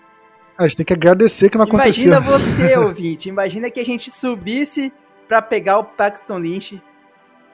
[0.57, 2.05] A gente tem que agradecer que não aconteceu.
[2.05, 3.29] Imagina você, ouvinte.
[3.29, 4.91] Imagina que a gente subisse
[5.27, 6.81] para pegar o Paxton Lynch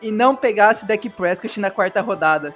[0.01, 2.55] e não pegasse o Dak Prescott na quarta rodada.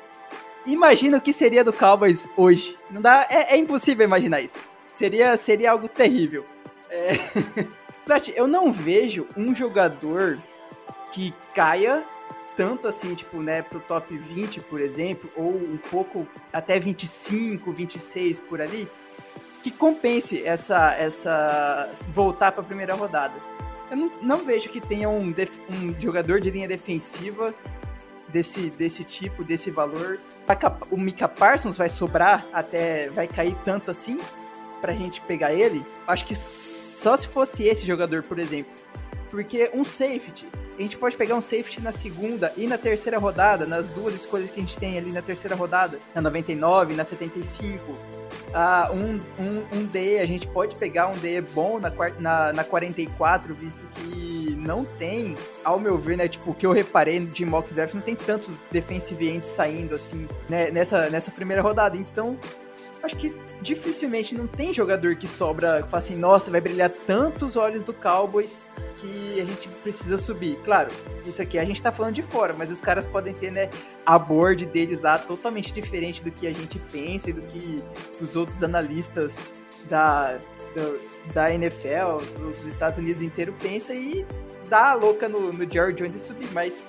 [0.65, 2.75] Imagina o que seria do Cowboys hoje.
[2.89, 4.59] Não dá, é, é impossível imaginar isso.
[4.91, 6.45] Seria, seria algo terrível.
[6.89, 7.13] É...
[8.05, 10.39] Prat, eu não vejo um jogador
[11.11, 12.05] que caia
[12.55, 18.39] tanto assim, tipo, né, pro top 20, por exemplo, ou um pouco até 25, 26
[18.39, 18.89] por ali,
[19.69, 23.35] que compense essa essa voltar para a primeira rodada.
[23.91, 27.53] Eu não, não vejo que tenha um, def, um jogador de linha defensiva
[28.29, 30.19] desse, desse tipo, desse valor.
[30.89, 33.09] O Mika Parsons vai sobrar até.
[33.09, 34.17] vai cair tanto assim
[34.79, 35.85] pra gente pegar ele.
[36.07, 38.71] Acho que só se fosse esse jogador, por exemplo.
[39.29, 40.47] Porque um safety,
[40.77, 44.51] a gente pode pegar um safety na segunda e na terceira rodada, nas duas escolhas
[44.51, 49.79] que a gente tem ali na terceira rodada, na 99, na 75 uh, um, um,
[49.79, 54.55] um D, a gente pode pegar um D bom na, na, na 44, visto que
[54.55, 58.01] não tem, ao meu ver, né, tipo, o que eu reparei de mock draft, não
[58.01, 62.37] tem tantos defensive ends saindo, assim, né, nessa, nessa primeira rodada, então
[63.07, 67.55] acho que dificilmente não tem jogador que sobra, que fala assim, nossa, vai brilhar tantos
[67.55, 68.67] olhos do Cowboys
[68.99, 70.57] que a gente precisa subir.
[70.63, 70.91] Claro,
[71.25, 73.69] isso aqui a gente tá falando de fora, mas os caras podem ter, né,
[74.05, 77.83] a board deles lá totalmente diferente do que a gente pensa e do que
[78.21, 79.39] os outros analistas
[79.89, 80.37] da,
[80.75, 80.93] da,
[81.33, 84.25] da NFL, dos Estados Unidos inteiro pensam e
[84.69, 86.87] dá a louca no, no Jerry Jones subir, mas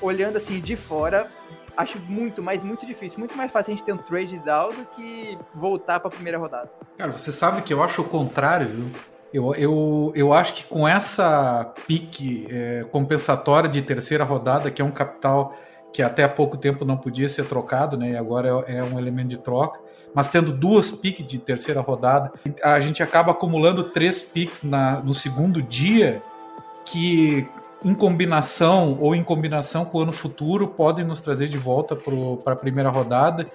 [0.00, 1.30] olhando assim de fora,
[1.76, 3.18] acho muito, mas muito difícil.
[3.18, 6.38] Muito mais fácil a gente ter um trade down do que voltar para a primeira
[6.38, 6.70] rodada.
[6.96, 8.86] Cara, você sabe que eu acho o contrário, viu?
[9.32, 14.84] Eu, eu, eu acho que com essa pique é, compensatória de terceira rodada, que é
[14.84, 15.54] um capital
[15.92, 18.10] que até há pouco tempo não podia ser trocado, né?
[18.10, 19.80] E agora é, é um elemento de troca.
[20.14, 24.64] Mas tendo duas piques de terceira rodada, a gente acaba acumulando três piques
[25.04, 26.20] no segundo dia,
[26.84, 27.46] que
[27.84, 32.52] em combinação ou em combinação com o ano futuro, podem nos trazer de volta para
[32.52, 33.46] a primeira rodada.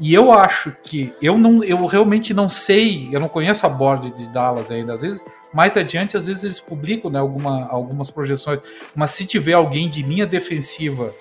[0.00, 4.12] E eu acho que eu não, eu realmente não sei, eu não conheço a board
[4.12, 4.94] de Dallas ainda.
[4.94, 5.20] Às vezes,
[5.52, 8.60] mais adiante, às vezes eles publicam né, alguma, algumas projeções.
[8.94, 11.12] Mas se tiver alguém de linha defensiva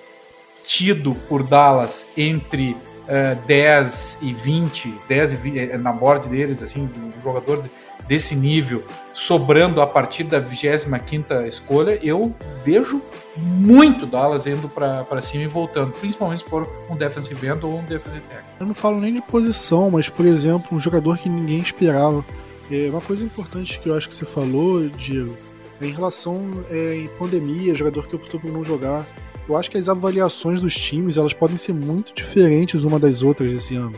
[0.64, 2.78] tido por Dallas entre uh,
[3.08, 7.64] eh, 10 e 20, 10 e 20, eh, na board deles, assim, um jogador
[8.08, 8.84] desse nível
[9.14, 12.34] sobrando a partir da 25 escolha, eu
[12.64, 13.02] vejo
[13.36, 17.84] muito Dallas indo para cima e voltando, principalmente se for um defensive end ou um
[17.84, 18.48] defensive tackle.
[18.60, 22.24] Eu não falo nem de posição, mas por exemplo, um jogador que ninguém esperava.
[22.72, 25.36] É uma coisa importante que eu acho que você falou, Diego,
[25.82, 29.06] é em relação é, em pandemia, jogador que optou por não jogar.
[29.48, 33.54] Eu acho que as avaliações dos times elas podem ser muito diferentes uma das outras
[33.54, 33.94] esse ano.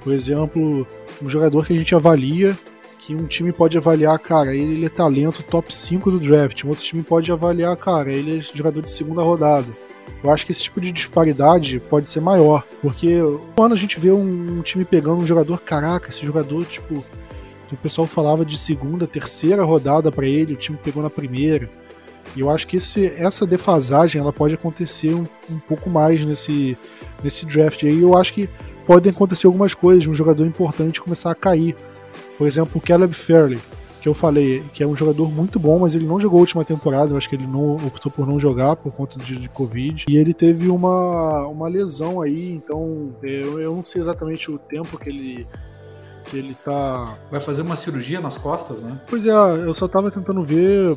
[0.00, 0.86] Por exemplo,
[1.22, 2.56] um jogador que a gente avalia
[3.04, 6.68] que um time pode avaliar, cara, ele, ele é talento top 5 do draft, um
[6.68, 9.66] outro time pode avaliar, cara, ele é jogador de segunda rodada.
[10.22, 13.18] Eu acho que esse tipo de disparidade pode ser maior, porque
[13.54, 17.04] quando a gente vê um, um time pegando um jogador, caraca, esse jogador, tipo,
[17.70, 21.68] o pessoal falava de segunda, terceira rodada para ele, o time pegou na primeira.
[22.34, 26.76] E eu acho que esse, essa defasagem ela pode acontecer um, um pouco mais nesse,
[27.22, 27.82] nesse draft.
[27.82, 28.48] E aí eu acho que
[28.86, 31.76] podem acontecer algumas coisas, um jogador importante começar a cair.
[32.36, 33.60] Por exemplo, o Caleb Fairley,
[34.00, 36.64] que eu falei, que é um jogador muito bom, mas ele não jogou a última
[36.64, 40.04] temporada, eu acho que ele não optou por não jogar por conta de, de Covid.
[40.08, 44.98] E ele teve uma, uma lesão aí, então eu, eu não sei exatamente o tempo
[44.98, 45.46] que ele
[46.24, 47.16] que ele tá.
[47.30, 49.00] Vai fazer uma cirurgia nas costas, né?
[49.08, 50.96] Pois é, eu só tava tentando ver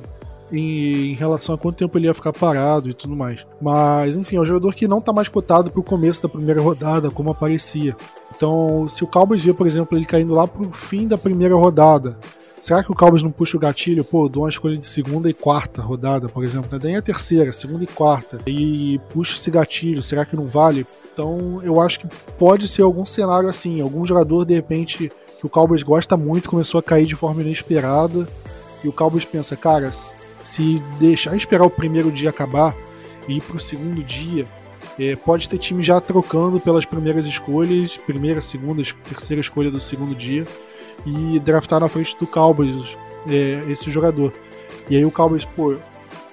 [0.51, 3.45] em, em, relação a quanto tempo ele ia ficar parado e tudo mais.
[3.61, 7.11] Mas, enfim, é um jogador que não tá mais cotado pro começo da primeira rodada,
[7.11, 7.95] como aparecia.
[8.35, 12.17] Então, se o Cowboys vê, por exemplo, ele caindo lá pro fim da primeira rodada,
[12.61, 14.03] será que o Cowboys não puxa o gatilho?
[14.03, 16.79] Pô, dou uma escolha de segunda e quarta rodada, por exemplo, né?
[16.81, 20.85] Daí a terceira, segunda e quarta, e puxa esse gatilho, será que não vale?
[21.13, 25.49] Então, eu acho que pode ser algum cenário assim, algum jogador, de repente, que o
[25.49, 28.27] Cowboys gosta muito, começou a cair de forma inesperada,
[28.83, 29.89] e o Cowboys pensa, cara,
[30.47, 32.73] se deixar esperar o primeiro dia acabar
[33.27, 34.45] e ir pro segundo dia,
[34.97, 40.15] é, pode ter time já trocando pelas primeiras escolhas, primeira, segunda, terceira escolha do segundo
[40.15, 40.47] dia,
[41.05, 44.31] e draftar na frente do Cowboys é, esse jogador.
[44.89, 45.75] E aí o Cowboys, pô,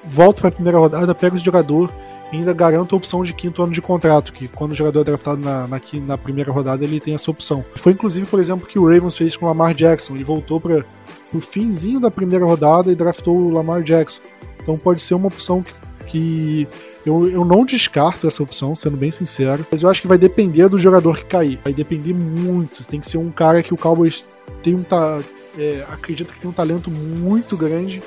[0.05, 1.93] volta pra primeira rodada, pega esse jogador
[2.37, 5.41] ainda garanta a opção de quinto ano de contrato, que quando o jogador é draftado
[5.41, 7.65] na, na, na primeira rodada, ele tem essa opção.
[7.77, 10.15] Foi inclusive, por exemplo, que o Ravens fez com o Lamar Jackson.
[10.15, 10.85] Ele voltou para
[11.33, 14.21] o finzinho da primeira rodada e draftou o Lamar Jackson.
[14.63, 15.77] Então pode ser uma opção que,
[16.07, 16.69] que
[17.05, 20.69] eu, eu não descarto essa opção, sendo bem sincero, mas eu acho que vai depender
[20.69, 21.61] do jogador que cair.
[21.63, 22.85] Vai depender muito.
[22.85, 24.25] Tem que ser um cara que o Cowboys
[24.63, 25.21] tem um ta,
[25.59, 28.03] é, acredita que tem um talento muito grande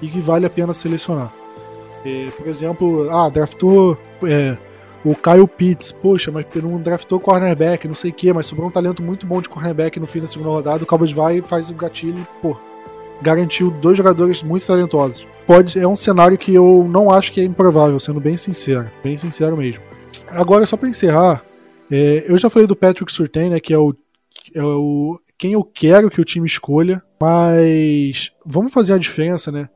[0.00, 1.32] e que vale a pena selecionar.
[2.08, 4.56] É, por exemplo, ah, draftou é,
[5.04, 8.70] o Kyle Pitts, poxa, mas não draftou cornerback, não sei o que, mas sobrou um
[8.70, 10.82] talento muito bom de cornerback no fim da segunda rodada.
[10.82, 12.56] O Cowboys vai e faz o gatilho e, pô,
[13.20, 15.26] garantiu dois jogadores muito talentosos.
[15.46, 19.16] Pode, é um cenário que eu não acho que é improvável, sendo bem sincero, bem
[19.16, 19.82] sincero mesmo.
[20.28, 21.42] Agora, só para encerrar,
[21.90, 23.94] é, eu já falei do Patrick Surtain, né, que é o,
[24.54, 29.68] é o quem eu quero que o time escolha, mas vamos fazer a diferença, né?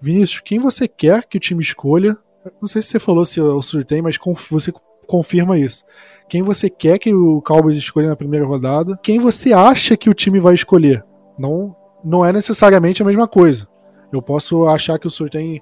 [0.00, 2.16] Vinícius, quem você quer que o time escolha?
[2.60, 4.16] Não sei se você falou se o Surtain, mas
[4.50, 4.72] você
[5.06, 5.84] confirma isso.
[6.28, 8.98] Quem você quer que o Cowboys escolha na primeira rodada?
[9.02, 11.04] Quem você acha que o time vai escolher?
[11.38, 11.74] Não
[12.04, 13.68] não é necessariamente a mesma coisa.
[14.12, 15.60] Eu posso achar que o Surtain.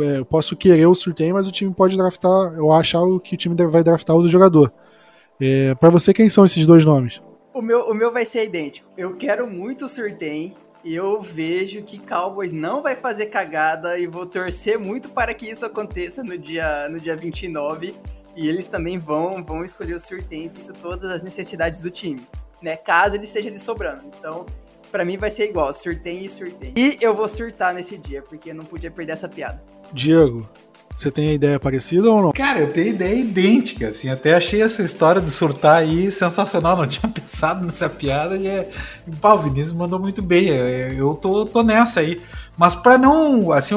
[0.00, 2.54] É, eu posso querer o Surtain, mas o time pode draftar.
[2.54, 4.72] Eu achar que o time vai draftar o do jogador.
[5.40, 7.20] É, para você, quem são esses dois nomes?
[7.54, 8.88] O meu, o meu vai ser idêntico.
[8.96, 10.54] Eu quero muito o Surtain.
[10.84, 15.64] Eu vejo que Cowboys não vai fazer cagada e vou torcer muito para que isso
[15.64, 17.94] aconteça no dia, no dia 29.
[18.34, 22.26] E eles também vão, vão escolher o Surtain, visto todas as necessidades do time,
[22.62, 22.76] né?
[22.76, 24.04] Caso ele esteja ali sobrando.
[24.18, 24.46] Então,
[24.90, 26.72] para mim vai ser igual, surtei e surtei.
[26.74, 29.62] E eu vou surtar nesse dia, porque não podia perder essa piada.
[29.92, 30.48] Diego,
[30.94, 32.32] você tem a ideia parecida ou não?
[32.32, 34.08] Cara, eu tenho ideia idêntica, assim.
[34.08, 36.76] Até achei essa história de surtar aí sensacional.
[36.76, 38.68] Não tinha pensado nessa piada e é.
[39.20, 40.48] Pá, o Vinícius mandou muito bem.
[40.48, 42.20] Eu tô, tô nessa aí.
[42.56, 43.50] Mas para não.
[43.52, 43.74] Assim,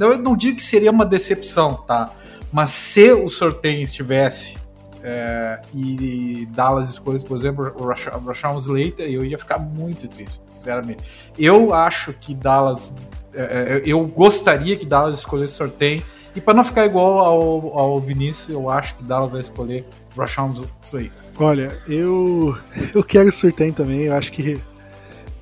[0.00, 2.12] eu não digo que seria uma decepção, tá?
[2.52, 4.58] Mas se o sorteio estivesse
[5.02, 11.02] é, e Dallas escolhesse, por exemplo, o Rashawn Slater, eu ia ficar muito triste, sinceramente.
[11.38, 12.92] Eu acho que Dallas.
[13.34, 16.02] É, é eu gostaria que Dallas escolhesse sorteio.
[16.34, 19.84] E para não ficar igual ao, ao Vinícius, eu acho que Dallas vai escolher
[20.16, 21.10] Rashawn Slater.
[21.38, 22.56] Olha, eu,
[22.94, 24.02] eu quero sorteio também.
[24.02, 24.60] Eu acho que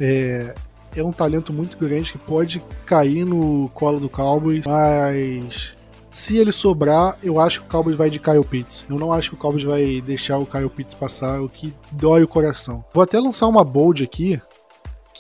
[0.01, 0.55] é,
[0.97, 5.76] é um talento muito grande que pode cair no colo do Cowboys, mas
[6.11, 8.84] se ele sobrar, eu acho que o Cowboys vai de Kyle Pitts.
[8.89, 12.22] Eu não acho que o Cowboys vai deixar o Kyle Pitts passar, o que dói
[12.22, 12.84] o coração.
[12.93, 14.41] Vou até lançar uma bold aqui,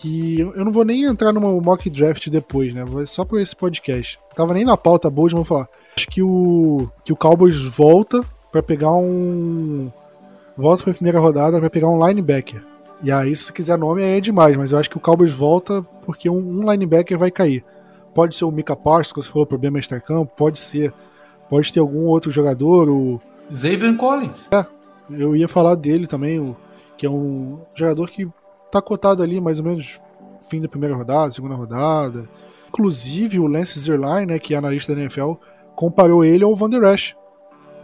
[0.00, 2.84] que eu não vou nem entrar numa mock draft depois, né?
[3.06, 4.18] Só por esse podcast.
[4.34, 5.68] tava nem na pauta mas vou falar.
[5.96, 8.20] Acho que o que o Cowboys volta
[8.52, 9.90] para pegar um
[10.56, 12.62] volta para primeira rodada para pegar um linebacker.
[13.02, 15.82] E aí, se quiser nome, aí é demais, mas eu acho que o Cowboys volta
[16.04, 17.64] porque um, um linebacker vai cair.
[18.14, 20.92] Pode ser o Mika Parsons, que você falou, problema extra-campo, pode ser.
[21.48, 23.20] Pode ter algum outro jogador, o.
[23.52, 24.48] Zayvon Collins.
[24.52, 24.66] É,
[25.10, 26.56] eu ia falar dele também, o,
[26.96, 28.28] que é um jogador que
[28.70, 30.00] tá cotado ali mais ou menos
[30.48, 32.28] fim da primeira rodada, segunda rodada.
[32.68, 35.32] Inclusive, o Lance Zerline, né, que é analista da NFL,
[35.74, 37.14] comparou ele ao Van Der Esch.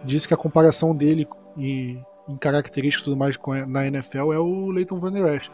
[0.05, 1.27] Disse que a comparação dele
[1.57, 5.51] e em características e tudo mais na NFL é o Leighton Van Der Esch.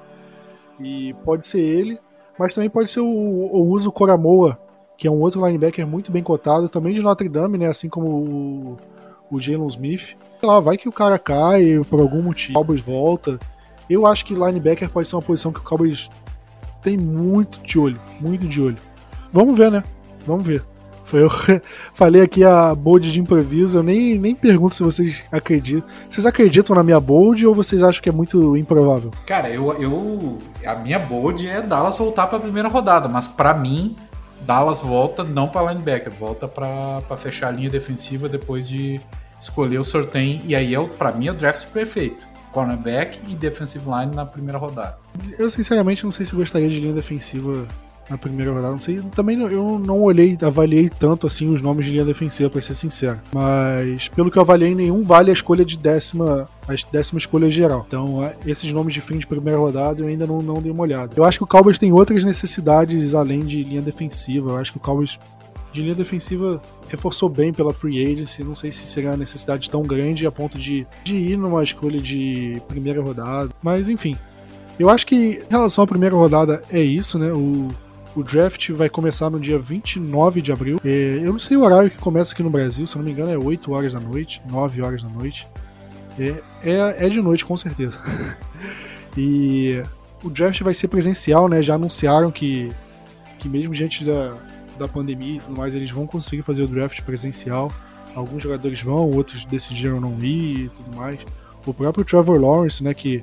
[0.80, 1.98] E pode ser ele,
[2.38, 4.58] mas também pode ser o, o Uso Coramoa,
[4.96, 7.66] que é um outro linebacker muito bem cotado, também de Notre Dame, né?
[7.66, 8.76] Assim como o,
[9.30, 10.16] o Jalen Smith.
[10.40, 13.38] Sei lá, vai que o cara cai por algum motivo, o Cowboys volta.
[13.90, 16.08] Eu acho que linebacker pode ser uma posição que o Cowboys
[16.80, 18.78] tem muito de olho, muito de olho.
[19.32, 19.82] Vamos ver, né?
[20.24, 20.64] Vamos ver.
[21.02, 21.30] Foi eu
[21.92, 25.90] falei aqui a bold de improviso, eu nem, nem pergunto se vocês acreditam.
[26.08, 29.10] Vocês acreditam na minha bold ou vocês acham que é muito improvável?
[29.26, 33.52] Cara, eu, eu a minha bold é Dallas voltar para a primeira rodada, mas para
[33.54, 33.96] mim
[34.42, 39.00] Dallas volta não para linebacker, volta para fechar a linha defensiva depois de
[39.40, 42.29] escolher o sorteio e aí é para mim é o draft perfeito.
[42.52, 44.98] Cornerback e defensive line na primeira rodada.
[45.38, 47.66] Eu sinceramente não sei se gostaria de linha defensiva
[48.10, 48.72] na primeira rodada.
[48.72, 52.60] Não sei, também eu não olhei, avaliei tanto assim os nomes de linha defensiva, para
[52.60, 53.20] ser sincero.
[53.32, 57.84] Mas pelo que eu avaliei, nenhum vale a escolha de décima, a décima escolha geral.
[57.86, 61.12] Então, esses nomes de fim de primeira rodada eu ainda não, não dei uma olhada.
[61.16, 64.50] Eu acho que o Cowboys tem outras necessidades além de linha defensiva.
[64.50, 65.18] Eu acho que o Cowboys
[65.72, 68.42] de linha defensiva reforçou bem pela free agency.
[68.42, 72.00] Não sei se será uma necessidade tão grande a ponto de, de ir numa escolha
[72.00, 73.50] de primeira rodada.
[73.62, 74.16] Mas enfim,
[74.78, 77.32] eu acho que em relação à primeira rodada é isso, né?
[77.32, 77.68] O,
[78.16, 80.80] o draft vai começar no dia 29 de abril.
[80.84, 83.30] É, eu não sei o horário que começa aqui no Brasil, se não me engano
[83.30, 85.46] é 8 horas da noite, 9 horas da noite.
[86.18, 87.98] É, é, é de noite, com certeza.
[89.16, 89.82] e
[90.22, 91.62] o draft vai ser presencial, né?
[91.62, 92.72] Já anunciaram que,
[93.38, 94.34] que mesmo diante da,
[94.80, 97.70] da pandemia e tudo mais, eles vão conseguir fazer o draft presencial.
[98.14, 101.20] Alguns jogadores vão, outros decidiram não ir e tudo mais.
[101.64, 103.22] O próprio Trevor Lawrence, né, que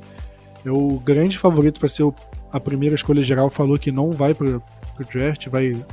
[0.63, 2.13] é o grande favorito para ser o,
[2.51, 4.59] a primeira escolha geral, falou que não vai para
[4.95, 5.83] pro draft, vai,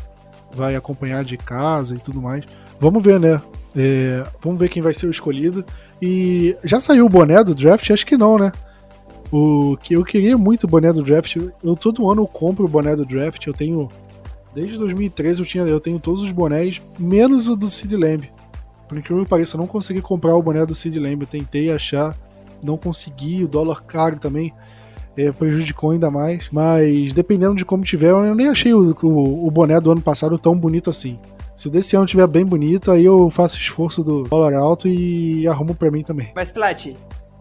[0.52, 2.44] vai acompanhar de casa e tudo mais.
[2.80, 3.40] Vamos ver, né?
[3.76, 5.64] É, vamos ver quem vai ser o escolhido.
[6.00, 7.90] E já saiu o boné do draft?
[7.90, 8.52] Acho que não, né?
[9.30, 11.36] O que eu queria muito o boné do draft.
[11.62, 13.46] Eu todo ano eu compro o boné do draft.
[13.46, 13.88] Eu tenho
[14.54, 18.30] desde 2013 eu tinha eu tenho todos os bonés menos o do Sid Lamb.
[18.88, 21.22] Por incrível que pareça, eu não consegui comprar o boné do Sid Lamb.
[21.22, 22.16] Eu tentei achar,
[22.62, 23.42] não consegui.
[23.42, 24.52] O dólar caro também
[25.16, 26.48] é, prejudicou ainda mais.
[26.50, 30.38] Mas dependendo de como tiver, eu nem achei o, o, o, boné do ano passado
[30.38, 31.18] tão bonito assim.
[31.56, 35.46] Se o desse ano tiver bem bonito, aí eu faço esforço do dólar alto e
[35.46, 36.32] arrumo pra mim também.
[36.34, 36.88] Mas, Plat,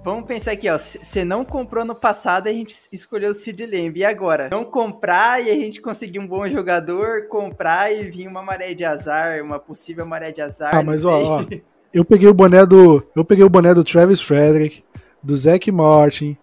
[0.03, 0.77] vamos pensar aqui, ó.
[0.77, 3.97] Você não comprou no passado, a gente escolheu o Sid Lamb.
[3.97, 4.49] E agora?
[4.51, 8.83] Não comprar e a gente conseguir um bom jogador, comprar e vir uma maré de
[8.83, 10.75] azar, uma possível maré de azar.
[10.75, 11.45] Ah, mas ó, ó,
[11.93, 13.03] eu peguei o boné do.
[13.15, 14.83] Eu peguei o boné do Travis Frederick,
[15.21, 16.37] do Zach Martin,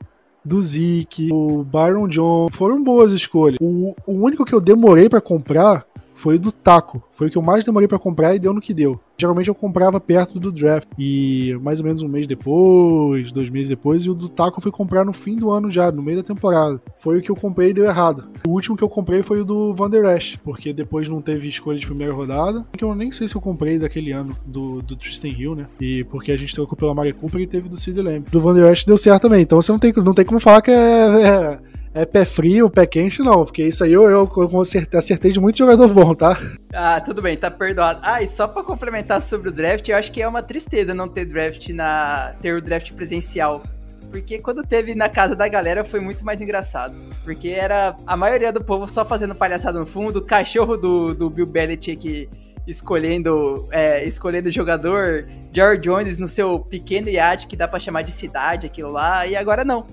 [0.44, 3.58] do Zeke, o Byron Jones, foram boas escolhas.
[3.60, 5.84] O, o único que eu demorei para comprar
[6.20, 7.02] foi o do Taco.
[7.12, 9.00] Foi o que eu mais demorei para comprar e deu no que deu.
[9.18, 10.88] Geralmente eu comprava perto do draft.
[10.98, 14.62] E mais ou menos um mês depois, dois meses depois, e o do Taco eu
[14.62, 16.80] fui comprar no fim do ano já, no meio da temporada.
[16.98, 18.28] Foi o que eu comprei e deu errado.
[18.46, 21.48] O último que eu comprei foi o do Van Der Esch, porque depois não teve
[21.48, 22.66] escolha de primeira rodada.
[22.76, 25.66] Que eu nem sei se eu comprei daquele ano, do, do Tristan Hill, né?
[25.80, 28.26] E porque a gente trocou pela Mari Cooper e teve do Sid Lamb.
[28.30, 29.40] Do Van Der Esch deu certo também.
[29.40, 32.86] Então você não tem, não tem como falar que é, é é pé frio, pé
[32.86, 36.38] quente, não, porque isso aí eu, eu, eu acertei de muito jogador bom, tá?
[36.72, 38.00] Ah, tudo bem, tá perdoado.
[38.02, 41.08] Ah, e só pra complementar sobre o draft, eu acho que é uma tristeza não
[41.08, 42.34] ter draft na.
[42.40, 43.62] ter o draft presencial.
[44.10, 46.96] Porque quando teve na casa da galera foi muito mais engraçado.
[47.24, 51.30] Porque era a maioria do povo só fazendo palhaçada no fundo, o cachorro do, do
[51.30, 52.28] Bill Belichick
[52.66, 58.12] escolhendo é, escolhendo jogador, George Jones no seu pequeno iate que dá para chamar de
[58.12, 59.86] cidade, aquilo lá, e agora não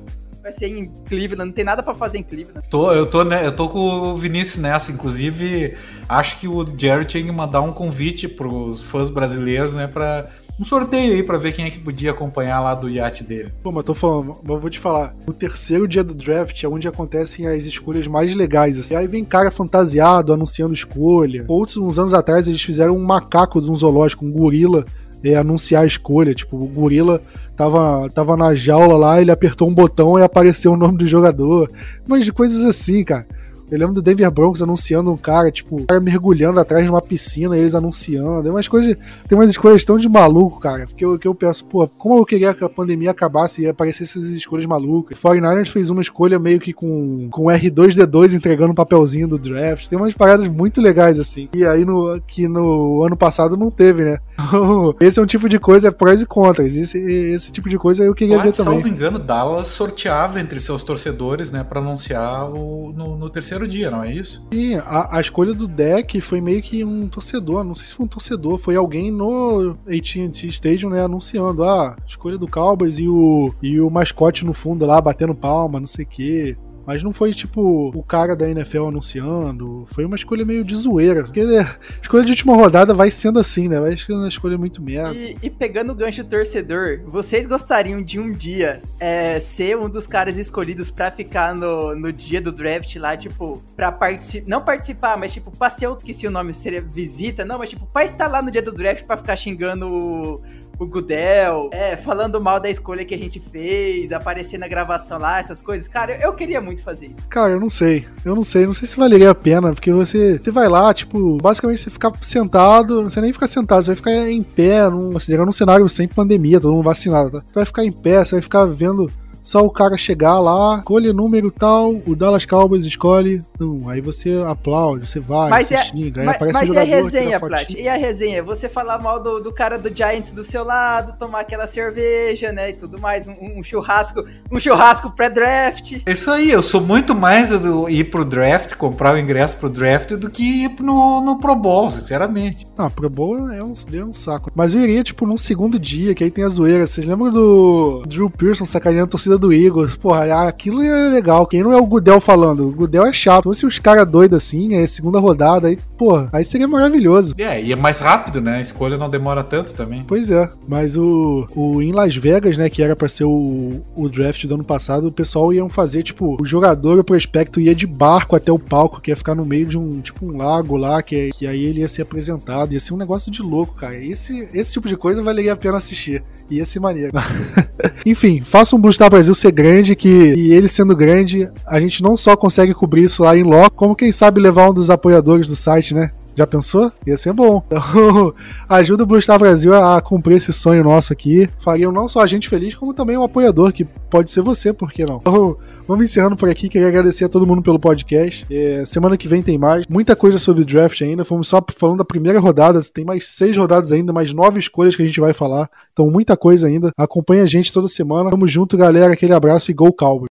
[0.47, 2.65] vai ser em Cleveland, não tem nada para fazer em Cleveland.
[2.69, 5.75] Tô, eu, tô, né, eu tô com o Vinícius nessa, inclusive
[6.07, 10.29] acho que o Jerry tinha que mandar um convite pros fãs brasileiros, né, pra
[10.59, 13.51] um sorteio aí pra ver quem é que podia acompanhar lá do iate dele.
[13.61, 15.13] Pô, mas tô falando, mas eu vou te falar.
[15.27, 18.79] O terceiro dia do draft é onde acontecem as escolhas mais legais.
[18.79, 18.95] Assim.
[18.95, 21.45] Aí vem cara fantasiado anunciando escolha.
[21.47, 24.83] Outros, uns anos atrás, eles fizeram um macaco de um zoológico, um gorila,
[25.23, 26.33] é, anunciar a escolha.
[26.33, 27.21] Tipo, o gorila
[27.55, 31.69] tava, tava na jaula lá, ele apertou um botão e apareceu o nome do jogador.
[32.07, 33.25] Mas de coisas assim, cara.
[33.69, 37.01] Eu lembro do Denver Broncos anunciando um cara, tipo, um cara mergulhando atrás de uma
[37.01, 38.47] piscina, eles anunciando.
[38.47, 38.95] É umas coisas.
[39.27, 40.85] Tem umas escolhas tão de maluco, cara.
[40.85, 44.17] Que eu, que eu penso, pô, como eu queria que a pandemia acabasse e aparecesse
[44.17, 45.17] essas escolhas malucas.
[45.17, 49.87] O 49ers fez uma escolha meio que com, com R2D2 entregando um papelzinho do draft.
[49.87, 51.49] Tem umas paradas muito legais, assim.
[51.53, 54.19] E aí, no, que no ano passado não teve, né?
[55.01, 56.75] esse é um tipo de coisa, é prós e contras.
[56.75, 58.73] Esse, esse tipo de coisa eu queria ver também.
[58.73, 63.67] Salvo engano, Dallas sorteava entre seus torcedores, né, pra anunciar o, no, no terceiro terceiro
[63.67, 64.45] dia, não é isso?
[64.51, 68.05] Sim, a, a, escolha do deck foi meio que um torcedor, não sei se foi
[68.05, 73.53] um torcedor, foi alguém no AT&T Stadium, né, anunciando, ah, escolha do Cowboys e o,
[73.61, 76.57] e o mascote no fundo lá, batendo palma, não sei o quê.
[76.87, 79.85] Mas não foi tipo o cara da NFL anunciando.
[79.91, 81.25] Foi uma escolha meio de zoeira.
[81.25, 83.77] Porque a escolha de última rodada vai sendo assim, né?
[83.77, 85.13] Vai sendo uma escolha muito merda.
[85.13, 90.07] E, e pegando o gancho torcedor, vocês gostariam de um dia é, ser um dos
[90.07, 94.47] caras escolhidos para ficar no, no dia do draft lá, tipo, pra participar.
[94.47, 97.69] Não participar, mas tipo, pra ser outro que se o nome seria visita, não, mas
[97.69, 100.41] tipo, pra estar lá no dia do draft pra ficar xingando o
[100.79, 105.39] o Gudel, é, falando mal da escolha que a gente fez, aparecer na gravação lá,
[105.39, 105.87] essas coisas.
[105.87, 107.27] Cara, eu, eu, queria muito fazer isso.
[107.27, 108.05] Cara, eu não sei.
[108.23, 108.65] Eu não sei.
[108.65, 112.11] Não sei se valeria a pena, porque você, você vai lá, tipo, basicamente você fica
[112.21, 116.59] sentado, você nem fica sentado, você vai ficar em pé, num, num cenário sem pandemia,
[116.59, 117.39] todo mundo vacinado, tá?
[117.39, 119.09] Você vai ficar em pé, você vai ficar vendo
[119.47, 123.41] só o cara chegar lá, escolhe número tal, o Dallas Cowboys escolhe.
[123.57, 126.67] Não, aí você aplaude, você vai, mas você é, xinga, mas, aí aparece mas o
[126.67, 126.89] jogador.
[126.89, 127.73] Mas e a resenha, Plat?
[127.73, 128.43] E a resenha?
[128.43, 132.71] Você falar mal do, do cara do Giants do seu lado, tomar aquela cerveja, né?
[132.71, 136.01] E tudo mais, um, um churrasco, um churrasco pré-draft.
[136.05, 140.11] Isso aí, eu sou muito mais do ir pro draft, comprar o ingresso pro draft
[140.15, 142.67] do que ir no, no Pro Bowl, sinceramente.
[142.77, 144.51] Ah, Pro Bowl é um, é um saco.
[144.53, 146.85] Mas eu iria, tipo, num segundo dia, que aí tem a zoeira.
[146.85, 149.95] Vocês lembram do Drew Pearson sacaneando a torcida do Eagles.
[149.95, 151.45] Porra, aquilo é legal.
[151.45, 152.67] Quem não é o Gudel falando?
[152.67, 153.53] O Gudel é chato.
[153.53, 157.33] Se fosse os caras doidos assim, é segunda rodada, aí, porra, aí seria maravilhoso.
[157.37, 158.57] É, e é mais rápido, né?
[158.57, 160.03] A escolha não demora tanto também.
[160.07, 160.49] Pois é.
[160.67, 164.55] Mas o, o em Las Vegas, né, que era pra ser o, o draft do
[164.55, 168.51] ano passado, o pessoal iam fazer, tipo, o jogador, o prospecto ia de barco até
[168.51, 171.47] o palco, que ia ficar no meio de um, tipo, um lago lá, que, que
[171.47, 172.73] aí ele ia ser apresentado.
[172.73, 173.95] Ia ser um negócio de louco, cara.
[173.95, 176.23] Esse, esse tipo de coisa valeria a pena assistir.
[176.49, 177.11] Ia ser maneiro.
[178.05, 182.01] Enfim, faça um Blue Star Brasil ser grande, que e ele sendo grande, a gente
[182.01, 185.47] não só consegue cobrir isso lá em loco, como quem sabe levar um dos apoiadores
[185.47, 186.11] do site, né?
[186.37, 186.91] Já pensou?
[187.05, 187.63] Ia ser bom.
[187.77, 188.33] Então,
[188.69, 191.49] ajuda o Blue Star Brasil a cumprir esse sonho nosso aqui.
[191.59, 194.91] Fariam não só a gente feliz, como também um apoiador, que pode ser você, por
[194.91, 195.17] que não?
[195.17, 195.57] Então,
[195.87, 196.69] vamos encerrando por aqui.
[196.69, 198.45] Queria agradecer a todo mundo pelo podcast.
[198.49, 199.85] É, semana que vem tem mais.
[199.87, 201.25] Muita coisa sobre draft ainda.
[201.25, 202.79] Fomos só falando da primeira rodada.
[202.93, 205.69] Tem mais seis rodadas ainda, mais nove escolhas que a gente vai falar.
[205.93, 206.91] Então, muita coisa ainda.
[206.97, 208.29] Acompanha a gente toda semana.
[208.29, 209.13] Tamo junto, galera.
[209.13, 210.27] Aquele abraço e Go Cowboy.